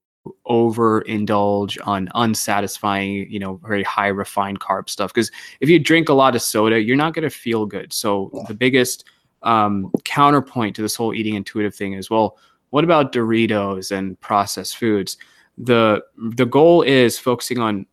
overindulge 0.47 1.77
on 1.85 2.07
unsatisfying, 2.13 3.29
you 3.29 3.39
know, 3.39 3.59
very 3.63 3.83
high 3.83 4.07
refined 4.07 4.59
carb 4.59 4.87
stuff. 4.89 5.11
Because 5.13 5.31
if 5.59 5.69
you 5.69 5.79
drink 5.79 6.09
a 6.09 6.13
lot 6.13 6.35
of 6.35 6.41
soda, 6.41 6.79
you're 6.79 6.95
not 6.95 7.13
going 7.13 7.23
to 7.23 7.35
feel 7.35 7.65
good. 7.65 7.91
So 7.91 8.29
yeah. 8.33 8.43
the 8.47 8.53
biggest 8.53 9.05
um, 9.41 9.91
counterpoint 10.03 10.75
to 10.75 10.81
this 10.81 10.95
whole 10.95 11.13
eating 11.13 11.35
intuitive 11.35 11.73
thing 11.73 11.93
is, 11.93 12.09
well, 12.09 12.37
what 12.69 12.83
about 12.83 13.11
Doritos 13.11 13.91
and 13.91 14.19
processed 14.21 14.77
foods? 14.77 15.17
The 15.57 16.03
the 16.17 16.45
goal 16.45 16.83
is 16.83 17.19
focusing 17.19 17.59
on 17.59 17.85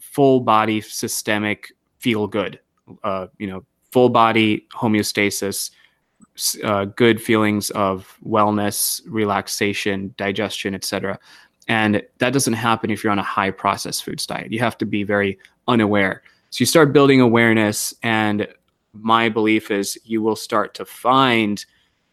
full 0.00 0.40
body 0.40 0.80
systemic 0.80 1.72
feel 1.98 2.26
good, 2.26 2.60
uh, 3.04 3.28
you 3.38 3.46
know, 3.46 3.64
full 3.92 4.08
body 4.08 4.66
homeostasis, 4.74 5.70
uh, 6.64 6.84
good 6.84 7.20
feelings 7.20 7.70
of 7.70 8.16
wellness, 8.26 9.00
relaxation, 9.06 10.14
digestion, 10.16 10.74
etc. 10.74 11.18
And 11.68 12.02
that 12.18 12.32
doesn't 12.32 12.54
happen 12.54 12.90
if 12.90 13.02
you're 13.02 13.10
on 13.10 13.18
a 13.18 13.24
high 13.24 13.50
processed 13.50 14.04
foods 14.04 14.26
diet. 14.26 14.52
You 14.52 14.60
have 14.60 14.78
to 14.78 14.86
be 14.86 15.02
very 15.02 15.38
unaware. 15.66 16.22
So 16.50 16.62
you 16.62 16.66
start 16.66 16.92
building 16.92 17.20
awareness, 17.20 17.92
and 18.02 18.46
my 18.92 19.28
belief 19.28 19.70
is 19.70 19.98
you 20.04 20.22
will 20.22 20.36
start 20.36 20.74
to 20.74 20.84
find 20.84 21.64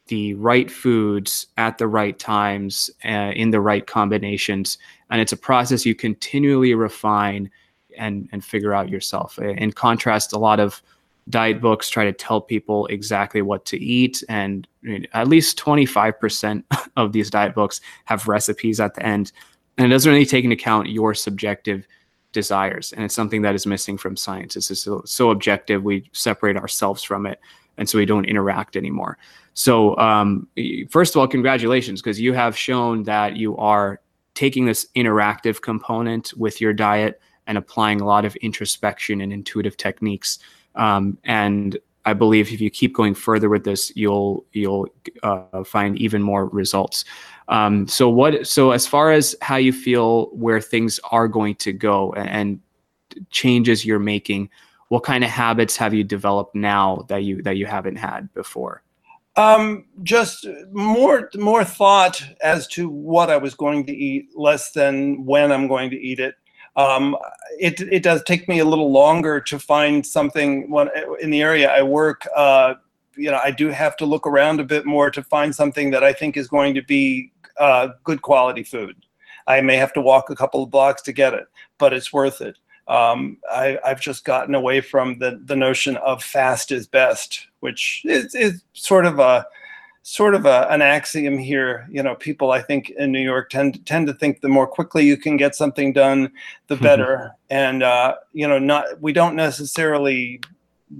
the 0.07 0.33
right 0.35 0.69
foods 0.69 1.47
at 1.57 1.77
the 1.77 1.87
right 1.87 2.17
times 2.17 2.89
uh, 3.05 3.31
in 3.35 3.51
the 3.51 3.61
right 3.61 3.85
combinations. 3.87 4.77
And 5.09 5.21
it's 5.21 5.31
a 5.31 5.37
process 5.37 5.85
you 5.85 5.95
continually 5.95 6.73
refine 6.73 7.49
and, 7.97 8.27
and 8.31 8.43
figure 8.43 8.73
out 8.73 8.89
yourself. 8.89 9.39
In 9.39 9.71
contrast, 9.71 10.33
a 10.33 10.39
lot 10.39 10.59
of 10.59 10.81
diet 11.29 11.61
books 11.61 11.89
try 11.89 12.03
to 12.05 12.13
tell 12.13 12.41
people 12.41 12.85
exactly 12.87 13.41
what 13.41 13.65
to 13.65 13.79
eat. 13.81 14.23
And 14.29 14.67
at 15.13 15.27
least 15.27 15.57
25% 15.57 16.63
of 16.97 17.11
these 17.13 17.29
diet 17.29 17.55
books 17.55 17.81
have 18.05 18.27
recipes 18.27 18.79
at 18.79 18.95
the 18.95 19.05
end. 19.05 19.31
And 19.77 19.87
it 19.87 19.89
doesn't 19.89 20.11
really 20.11 20.25
take 20.25 20.43
into 20.43 20.55
account 20.55 20.89
your 20.89 21.13
subjective 21.13 21.87
desires. 22.31 22.93
And 22.93 23.05
it's 23.05 23.15
something 23.15 23.41
that 23.43 23.55
is 23.55 23.65
missing 23.65 23.97
from 23.97 24.17
science. 24.17 24.55
It's 24.55 24.79
so, 24.79 25.01
so 25.05 25.29
objective 25.29 25.83
we 25.83 26.09
separate 26.13 26.57
ourselves 26.57 27.03
from 27.03 27.25
it. 27.25 27.39
And 27.77 27.89
so 27.89 27.97
we 27.97 28.05
don't 28.05 28.25
interact 28.25 28.75
anymore. 28.75 29.17
So 29.53 29.97
um, 29.97 30.47
first 30.89 31.15
of 31.15 31.19
all 31.19 31.27
congratulations 31.27 32.01
because 32.01 32.19
you 32.19 32.33
have 32.33 32.57
shown 32.57 33.03
that 33.03 33.35
you 33.35 33.55
are 33.57 34.01
taking 34.33 34.65
this 34.65 34.87
interactive 34.95 35.61
component 35.61 36.33
with 36.35 36.59
your 36.59 36.73
diet 36.73 37.21
and 37.47 37.57
applying 37.57 38.01
a 38.01 38.05
lot 38.05 38.25
of 38.25 38.35
introspection 38.37 39.21
and 39.21 39.33
intuitive 39.33 39.77
techniques 39.77 40.39
um, 40.75 41.17
and 41.23 41.77
I 42.05 42.13
believe 42.13 42.51
if 42.51 42.59
you 42.59 42.69
keep 42.69 42.93
going 42.93 43.13
further 43.13 43.49
with 43.49 43.63
this, 43.63 43.91
you'll 43.95 44.45
you'll 44.51 44.87
uh, 45.23 45.63
find 45.63 45.97
even 45.97 46.21
more 46.21 46.47
results. 46.47 47.05
Um, 47.47 47.87
so 47.87 48.09
what? 48.09 48.45
So 48.47 48.71
as 48.71 48.85
far 48.85 49.11
as 49.11 49.35
how 49.41 49.55
you 49.55 49.71
feel 49.71 50.25
where 50.27 50.59
things 50.59 50.99
are 51.11 51.27
going 51.27 51.55
to 51.55 51.71
go 51.71 52.11
and 52.13 52.59
changes 53.29 53.85
you're 53.85 53.99
making, 53.99 54.49
what 54.89 55.03
kind 55.03 55.23
of 55.23 55.29
habits 55.29 55.77
have 55.77 55.93
you 55.93 56.03
developed 56.03 56.55
now 56.55 57.05
that 57.07 57.23
you 57.23 57.41
that 57.43 57.55
you 57.55 57.65
haven't 57.65 57.95
had 57.95 58.33
before? 58.33 58.83
Um, 59.35 59.85
just 60.03 60.45
more 60.73 61.29
more 61.35 61.63
thought 61.63 62.21
as 62.41 62.67
to 62.69 62.89
what 62.89 63.29
I 63.29 63.37
was 63.37 63.55
going 63.55 63.85
to 63.85 63.93
eat, 63.93 64.27
less 64.35 64.71
than 64.71 65.25
when 65.25 65.53
I'm 65.53 65.67
going 65.69 65.89
to 65.91 65.97
eat 65.97 66.19
it. 66.19 66.35
Um, 66.75 67.15
it, 67.59 67.79
it 67.81 68.03
does 68.03 68.23
take 68.23 68.47
me 68.47 68.59
a 68.59 68.65
little 68.65 68.91
longer 68.91 69.39
to 69.41 69.59
find 69.59 70.05
something 70.05 70.69
when, 70.69 70.89
in 71.21 71.29
the 71.29 71.41
area 71.41 71.71
I 71.71 71.83
work. 71.83 72.27
Uh, 72.35 72.75
you 73.15 73.29
know, 73.29 73.39
I 73.43 73.51
do 73.51 73.67
have 73.67 73.95
to 73.97 74.05
look 74.05 74.25
around 74.25 74.59
a 74.59 74.63
bit 74.63 74.85
more 74.85 75.11
to 75.11 75.21
find 75.23 75.55
something 75.55 75.91
that 75.91 76.03
I 76.03 76.13
think 76.13 76.35
is 76.35 76.47
going 76.47 76.73
to 76.73 76.81
be 76.81 77.31
uh, 77.59 77.89
good 78.03 78.21
quality 78.21 78.63
food. 78.63 78.95
I 79.45 79.61
may 79.61 79.75
have 79.75 79.93
to 79.93 80.01
walk 80.01 80.29
a 80.29 80.35
couple 80.35 80.63
of 80.63 80.71
blocks 80.71 81.01
to 81.03 81.13
get 81.13 81.33
it, 81.33 81.45
but 81.77 81.93
it's 81.93 82.11
worth 82.11 82.41
it. 82.41 82.57
Um, 82.87 83.37
I, 83.51 83.77
have 83.85 84.01
just 84.01 84.25
gotten 84.25 84.55
away 84.55 84.81
from 84.81 85.19
the, 85.19 85.41
the 85.45 85.55
notion 85.55 85.95
of 85.97 86.23
fast 86.23 86.71
is 86.71 86.87
best, 86.87 87.47
which 87.61 88.01
is, 88.03 88.35
is 88.35 88.63
sort 88.73 89.05
of 89.05 89.19
a 89.19 89.45
sort 90.03 90.35
of 90.35 90.45
a, 90.45 90.67
an 90.69 90.81
axiom 90.81 91.37
here. 91.37 91.87
You 91.89 92.03
know, 92.03 92.15
people 92.15 92.51
I 92.51 92.61
think 92.61 92.91
in 92.91 93.11
New 93.11 93.21
York 93.21 93.49
tend 93.49 93.83
tend 93.85 94.07
to 94.07 94.13
think 94.13 94.41
the 94.41 94.49
more 94.49 94.67
quickly 94.67 95.05
you 95.05 95.17
can 95.17 95.37
get 95.37 95.55
something 95.55 95.91
done, 95.91 96.31
the 96.67 96.75
mm-hmm. 96.75 96.83
better. 96.83 97.31
and 97.49 97.81
uh, 97.81 98.15
you 98.33 98.47
know, 98.47 98.59
not 98.59 99.01
we 99.01 99.11
don't 99.11 99.35
necessarily 99.35 100.39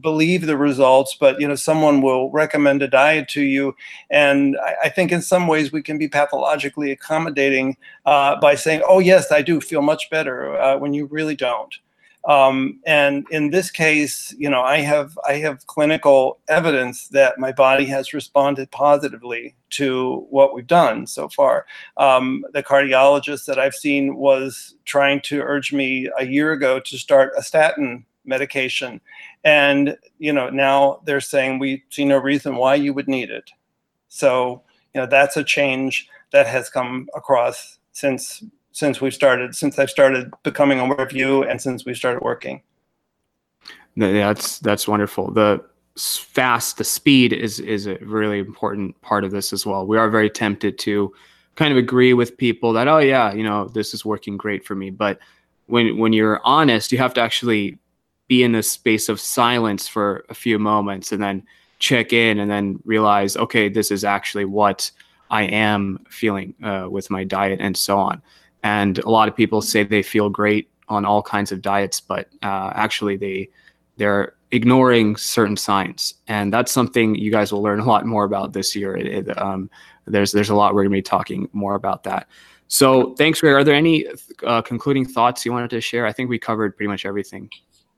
believe 0.02 0.48
the 0.48 0.58
results, 0.58 1.16
but 1.20 1.40
you 1.40 1.48
know, 1.48 1.56
someone 1.56 2.02
will 2.02 2.32
recommend 2.32 2.82
a 2.82 2.88
diet 2.88 3.28
to 3.30 3.42
you, 3.42 3.76
and 4.10 4.58
I, 4.66 4.76
I 4.86 4.90
think 4.90 5.12
in 5.12 5.22
some 5.22 5.48
ways 5.48 5.72
we 5.72 5.84
can 5.84 5.98
be 5.98 6.08
pathologically 6.08 6.92
accommodating 6.92 7.78
uh, 8.06 8.40
by 8.40 8.56
saying, 8.56 8.82
"Oh 8.88 9.00
yes, 9.00 9.32
I 9.32 9.42
do 9.42 9.62
feel 9.62 9.82
much 9.82 10.10
better," 10.10 10.58
uh, 10.60 10.78
when 10.78 10.94
you 10.94 11.06
really 11.06 11.36
don't. 11.36 11.76
Um, 12.26 12.80
and 12.86 13.26
in 13.32 13.50
this 13.50 13.70
case, 13.70 14.34
you 14.38 14.50
know, 14.50 14.62
I 14.62 14.78
have 14.78 15.20
I 15.28 15.34
have 15.36 15.68
clinical 15.68 16.40
evidence 16.48 17.10
that 17.10 17.38
my 17.38 17.52
body 17.52 17.86
has 17.86 18.14
responded 18.14 18.72
positively 18.72 19.56
to 19.72 20.26
what 20.30 20.54
we've 20.54 20.68
done 20.68 21.06
so 21.06 21.28
far. 21.28 21.66
Um, 21.98 22.46
the 22.54 22.64
cardiologist 22.64 23.46
that 23.46 23.60
I've 23.60 23.76
seen 23.76 24.16
was 24.16 24.76
trying 24.86 25.20
to 25.22 25.42
urge 25.42 25.74
me 25.74 26.10
a 26.18 26.26
year 26.26 26.54
ago 26.54 26.80
to 26.80 26.98
start 26.98 27.34
a 27.38 27.44
statin 27.44 28.06
medication, 28.24 29.02
and 29.44 29.98
you 30.18 30.32
know 30.32 30.50
now 30.50 31.02
they're 31.06 31.20
saying 31.20 31.60
we 31.60 31.84
see 31.90 32.06
no 32.06 32.18
reason 32.18 32.56
why 32.56 32.76
you 32.76 32.94
would 32.94 33.10
need 33.10 33.32
it. 33.32 33.52
So 34.08 34.64
you 34.94 35.02
know 35.02 35.08
that's 35.08 35.36
a 35.36 35.44
change 35.44 36.08
that 36.32 36.48
has 36.48 36.70
come 36.70 37.10
across 37.16 37.80
since 37.92 38.44
since 38.74 39.00
we've 39.00 39.14
started, 39.14 39.56
since 39.56 39.80
I've 39.80 39.90
started 39.90 40.34
becoming 40.44 40.80
aware 40.80 41.00
of 41.00 41.14
you, 41.14 41.44
and 41.44 41.62
since 41.62 41.86
we 41.86 41.94
started 41.94 42.22
working. 42.22 42.62
That's 43.96 44.60
that's 44.60 44.88
wonderful. 44.88 45.32
The 45.32 45.64
fast, 45.96 46.78
the 46.78 46.84
speed 46.84 47.32
is 47.32 47.60
is 47.60 47.86
a 47.86 47.98
really 48.02 48.40
important 48.40 49.00
part 49.02 49.24
of 49.24 49.32
this 49.32 49.54
as 49.54 49.66
well. 49.66 49.86
We 49.86 49.98
are 49.98 50.10
very 50.10 50.30
tempted 50.30 50.80
to 50.80 51.14
kind 51.56 51.72
of 51.72 51.78
agree 51.78 52.14
with 52.16 52.36
people 52.36 52.74
that 52.74 52.88
oh 52.88 52.98
yeah, 52.98 53.32
you 53.32 53.44
know 53.44 53.68
this 53.68 53.94
is 53.94 54.04
working 54.04 54.38
great 54.38 54.66
for 54.66 54.76
me, 54.76 54.90
but 54.90 55.20
when 55.68 55.98
when 56.00 56.12
you're 56.12 56.42
honest, 56.44 56.92
you 56.92 56.98
have 56.98 57.14
to 57.14 57.22
actually 57.22 57.78
be 58.28 58.44
in 58.44 58.56
a 58.56 58.64
space 58.64 59.08
of 59.08 59.20
silence 59.20 59.88
for 59.88 60.26
a 60.30 60.34
few 60.34 60.58
moments 60.58 61.12
and 61.12 61.22
then 61.22 61.44
check 61.78 62.14
in 62.14 62.40
and 62.40 62.50
then 62.50 62.80
realize 62.86 63.38
okay, 63.38 63.70
this 63.70 63.92
is 63.92 64.04
actually 64.04 64.46
what 64.46 64.90
I 65.30 65.44
am 65.44 66.04
feeling 66.10 66.56
uh, 66.64 66.88
with 66.90 67.12
my 67.12 67.24
diet 67.24 67.60
and 67.62 67.78
so 67.78 68.00
on. 68.00 68.24
And 68.64 68.98
a 69.00 69.10
lot 69.10 69.28
of 69.28 69.36
people 69.36 69.62
say 69.62 69.84
they 69.84 70.04
feel 70.04 70.30
great 70.30 70.70
on 70.90 71.06
all 71.06 71.22
kinds 71.22 71.52
of 71.52 71.62
diets, 71.62 72.00
but 72.00 72.30
uh, 72.42 72.72
actually 72.76 73.18
they 73.18 73.50
they're 73.98 74.34
ignoring 74.52 75.16
certain 75.16 75.58
signs, 75.58 76.16
and 76.28 76.52
that's 76.52 76.72
something 76.72 77.16
you 77.16 77.32
guys 77.32 77.52
will 77.52 77.62
learn 77.62 77.80
a 77.80 77.86
lot 77.86 78.06
more 78.06 78.24
about 78.24 78.54
this 78.54 78.76
year. 78.76 78.96
It, 78.96 79.28
it, 79.28 79.42
um, 79.42 79.70
there's 80.06 80.32
there's 80.32 80.50
a 80.50 80.56
lot 80.56 80.74
we're 80.74 80.84
gonna 80.84 80.94
be 80.94 81.02
talking 81.02 81.50
more 81.54 81.76
about 81.76 82.04
that. 82.04 82.28
So 82.68 83.14
thanks, 83.16 83.40
Greg. 83.42 83.54
Are 83.54 83.64
there 83.64 83.76
any 83.76 84.08
uh, 84.44 84.62
concluding 84.62 85.06
thoughts 85.06 85.46
you 85.46 85.52
wanted 85.52 85.70
to 85.72 85.82
share? 85.82 86.06
I 86.06 86.12
think 86.12 86.30
we 86.30 86.40
covered 86.40 86.76
pretty 86.76 86.88
much 86.88 87.06
everything. 87.06 87.50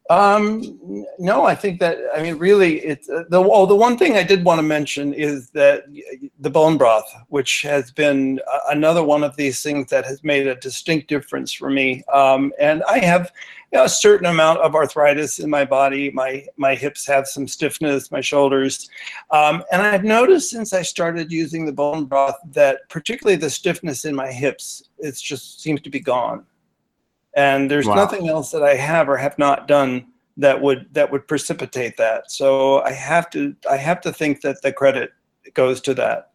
Um, 0.08 0.78
no, 1.18 1.46
I 1.46 1.56
think 1.56 1.80
that 1.80 1.98
I 2.16 2.22
mean 2.22 2.38
really 2.38 2.78
it's 2.82 3.10
uh, 3.10 3.24
the 3.30 3.40
oh 3.40 3.66
the 3.66 3.76
one 3.76 3.98
thing 3.98 4.16
I 4.16 4.22
did 4.22 4.46
want 4.46 4.60
to 4.60 4.64
mention 4.64 5.16
is 5.16 5.50
that 5.52 5.86
the 6.40 6.50
bone 6.50 6.78
broth, 6.78 7.12
which 7.30 7.64
has 7.64 7.90
been 7.90 8.40
uh, 8.52 8.60
another 8.70 9.04
one 9.04 9.24
of 9.24 9.36
these 9.36 9.64
things 9.64 9.90
that 9.90 10.06
has 10.06 10.24
made 10.24 10.46
a 10.46 10.56
distinct 10.58 11.08
difference 11.08 11.52
for 11.52 11.72
me. 11.72 12.04
Um, 12.14 12.54
and 12.60 12.84
I 12.84 13.00
have 13.00 13.32
you 13.72 13.80
know, 13.80 13.86
a 13.86 13.90
certain 13.90 14.28
amount 14.28 14.60
of 14.60 14.76
arthritis 14.76 15.40
in 15.40 15.50
my 15.50 15.66
body. 15.66 16.12
My 16.12 16.46
my 16.56 16.76
hips 16.76 17.08
have 17.08 17.28
some 17.28 17.48
stiffness, 17.48 18.12
my 18.12 18.22
shoulders, 18.22 18.88
um, 19.32 19.64
and 19.72 19.82
I've 19.82 20.04
noticed 20.04 20.52
since 20.52 20.72
I 20.72 20.84
started 20.84 21.32
using 21.32 21.66
the 21.66 21.74
bone 21.74 22.06
broth 22.06 22.38
that 22.52 22.88
particularly 22.90 23.38
the 23.38 23.50
stiffness 23.50 24.06
in 24.06 24.14
my 24.14 24.32
hips, 24.32 24.84
it 25.00 25.16
just 25.16 25.62
seems 25.62 25.82
to 25.82 25.90
be 25.90 26.00
gone 26.00 26.46
and 27.36 27.70
there's 27.70 27.86
wow. 27.86 27.96
nothing 27.96 28.30
else 28.30 28.52
that 28.52 28.64
I 28.64 28.76
have 28.76 29.10
or 29.10 29.18
have 29.18 29.38
not 29.38 29.68
done 29.68 30.08
that 30.38 30.62
would 30.62 30.88
that 30.94 31.12
would 31.12 31.28
precipitate 31.28 31.98
that. 31.98 32.32
So 32.32 32.82
I 32.82 32.92
have 32.92 33.30
to 33.32 33.56
I 33.70 33.78
have 33.78 34.02
to 34.02 34.14
think 34.14 34.42
that 34.42 34.62
the 34.62 34.72
credit 34.72 35.12
goes 35.54 35.82
to 35.82 35.94
that. 35.96 36.32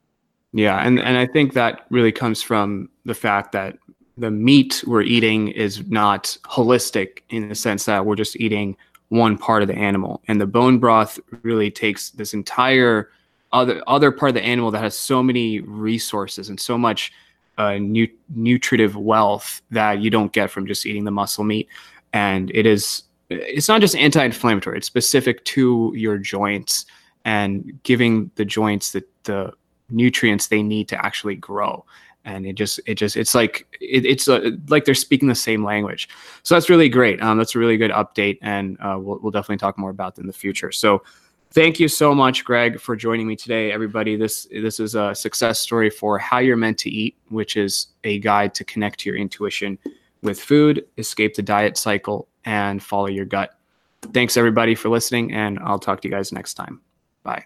Yeah, 0.52 0.84
and 0.84 0.98
and 0.98 1.16
I 1.16 1.26
think 1.26 1.54
that 1.54 1.86
really 1.90 2.12
comes 2.12 2.42
from 2.42 2.88
the 3.04 3.14
fact 3.14 3.52
that 3.52 3.78
the 4.18 4.30
meat 4.30 4.84
we're 4.86 5.02
eating 5.02 5.48
is 5.48 5.86
not 5.88 6.36
holistic 6.44 7.20
in 7.30 7.48
the 7.48 7.54
sense 7.54 7.84
that 7.86 8.04
we're 8.04 8.16
just 8.16 8.36
eating 8.36 8.76
one 9.08 9.38
part 9.38 9.62
of 9.62 9.68
the 9.68 9.74
animal, 9.74 10.22
and 10.28 10.40
the 10.40 10.46
bone 10.46 10.78
broth 10.78 11.18
really 11.42 11.70
takes 11.70 12.10
this 12.10 12.34
entire 12.34 13.10
other 13.52 13.82
other 13.86 14.10
part 14.10 14.30
of 14.30 14.34
the 14.34 14.44
animal 14.44 14.70
that 14.70 14.82
has 14.82 14.96
so 14.96 15.22
many 15.22 15.60
resources 15.60 16.48
and 16.48 16.58
so 16.58 16.78
much 16.78 17.12
nu- 17.58 18.08
nutritive 18.34 18.96
wealth 18.96 19.62
that 19.70 20.00
you 20.00 20.10
don't 20.10 20.32
get 20.32 20.50
from 20.50 20.66
just 20.66 20.86
eating 20.86 21.04
the 21.04 21.10
muscle 21.10 21.44
meat. 21.44 21.68
And 22.12 22.50
it 22.54 22.66
is, 22.66 23.04
it's 23.28 23.68
not 23.68 23.80
just 23.80 23.94
anti 23.94 24.24
inflammatory, 24.24 24.78
it's 24.78 24.86
specific 24.86 25.44
to 25.46 25.92
your 25.96 26.18
joints 26.18 26.86
and 27.24 27.78
giving 27.82 28.30
the 28.34 28.44
joints 28.44 28.92
the, 28.92 29.04
the 29.24 29.52
nutrients 29.90 30.48
they 30.48 30.62
need 30.62 30.88
to 30.88 31.04
actually 31.04 31.36
grow. 31.36 31.84
And 32.24 32.46
it 32.46 32.54
just, 32.54 32.80
it 32.86 32.96
just, 32.96 33.16
it's 33.16 33.34
like, 33.34 33.66
it, 33.80 34.04
it's 34.04 34.28
uh, 34.28 34.50
like 34.68 34.84
they're 34.84 34.94
speaking 34.94 35.28
the 35.28 35.34
same 35.34 35.64
language. 35.64 36.08
So 36.42 36.54
that's 36.54 36.68
really 36.68 36.88
great. 36.88 37.22
Um, 37.22 37.38
that's 37.38 37.54
a 37.54 37.58
really 37.58 37.76
good 37.76 37.90
update. 37.90 38.38
And 38.42 38.76
uh, 38.80 38.98
we'll, 39.00 39.18
we'll 39.20 39.30
definitely 39.30 39.56
talk 39.56 39.78
more 39.78 39.90
about 39.90 40.16
that 40.16 40.22
in 40.22 40.26
the 40.26 40.32
future. 40.32 40.70
So, 40.70 41.02
Thank 41.52 41.80
you 41.80 41.88
so 41.88 42.14
much, 42.14 42.44
Greg, 42.44 42.80
for 42.80 42.94
joining 42.94 43.26
me 43.26 43.34
today, 43.34 43.72
everybody. 43.72 44.14
This 44.14 44.46
this 44.52 44.78
is 44.78 44.94
a 44.94 45.14
success 45.16 45.58
story 45.58 45.90
for 45.90 46.16
How 46.16 46.38
You're 46.38 46.56
Meant 46.56 46.78
to 46.78 46.90
Eat, 46.90 47.16
which 47.28 47.56
is 47.56 47.88
a 48.04 48.20
guide 48.20 48.54
to 48.54 48.64
connect 48.64 49.00
to 49.00 49.10
your 49.10 49.18
intuition 49.18 49.76
with 50.22 50.40
food, 50.40 50.86
escape 50.96 51.34
the 51.34 51.42
diet 51.42 51.76
cycle, 51.76 52.28
and 52.44 52.80
follow 52.80 53.08
your 53.08 53.24
gut. 53.24 53.58
Thanks, 54.12 54.36
everybody, 54.36 54.76
for 54.76 54.90
listening, 54.90 55.32
and 55.32 55.58
I'll 55.58 55.80
talk 55.80 56.00
to 56.02 56.08
you 56.08 56.14
guys 56.14 56.32
next 56.32 56.54
time. 56.54 56.80
Bye. 57.24 57.44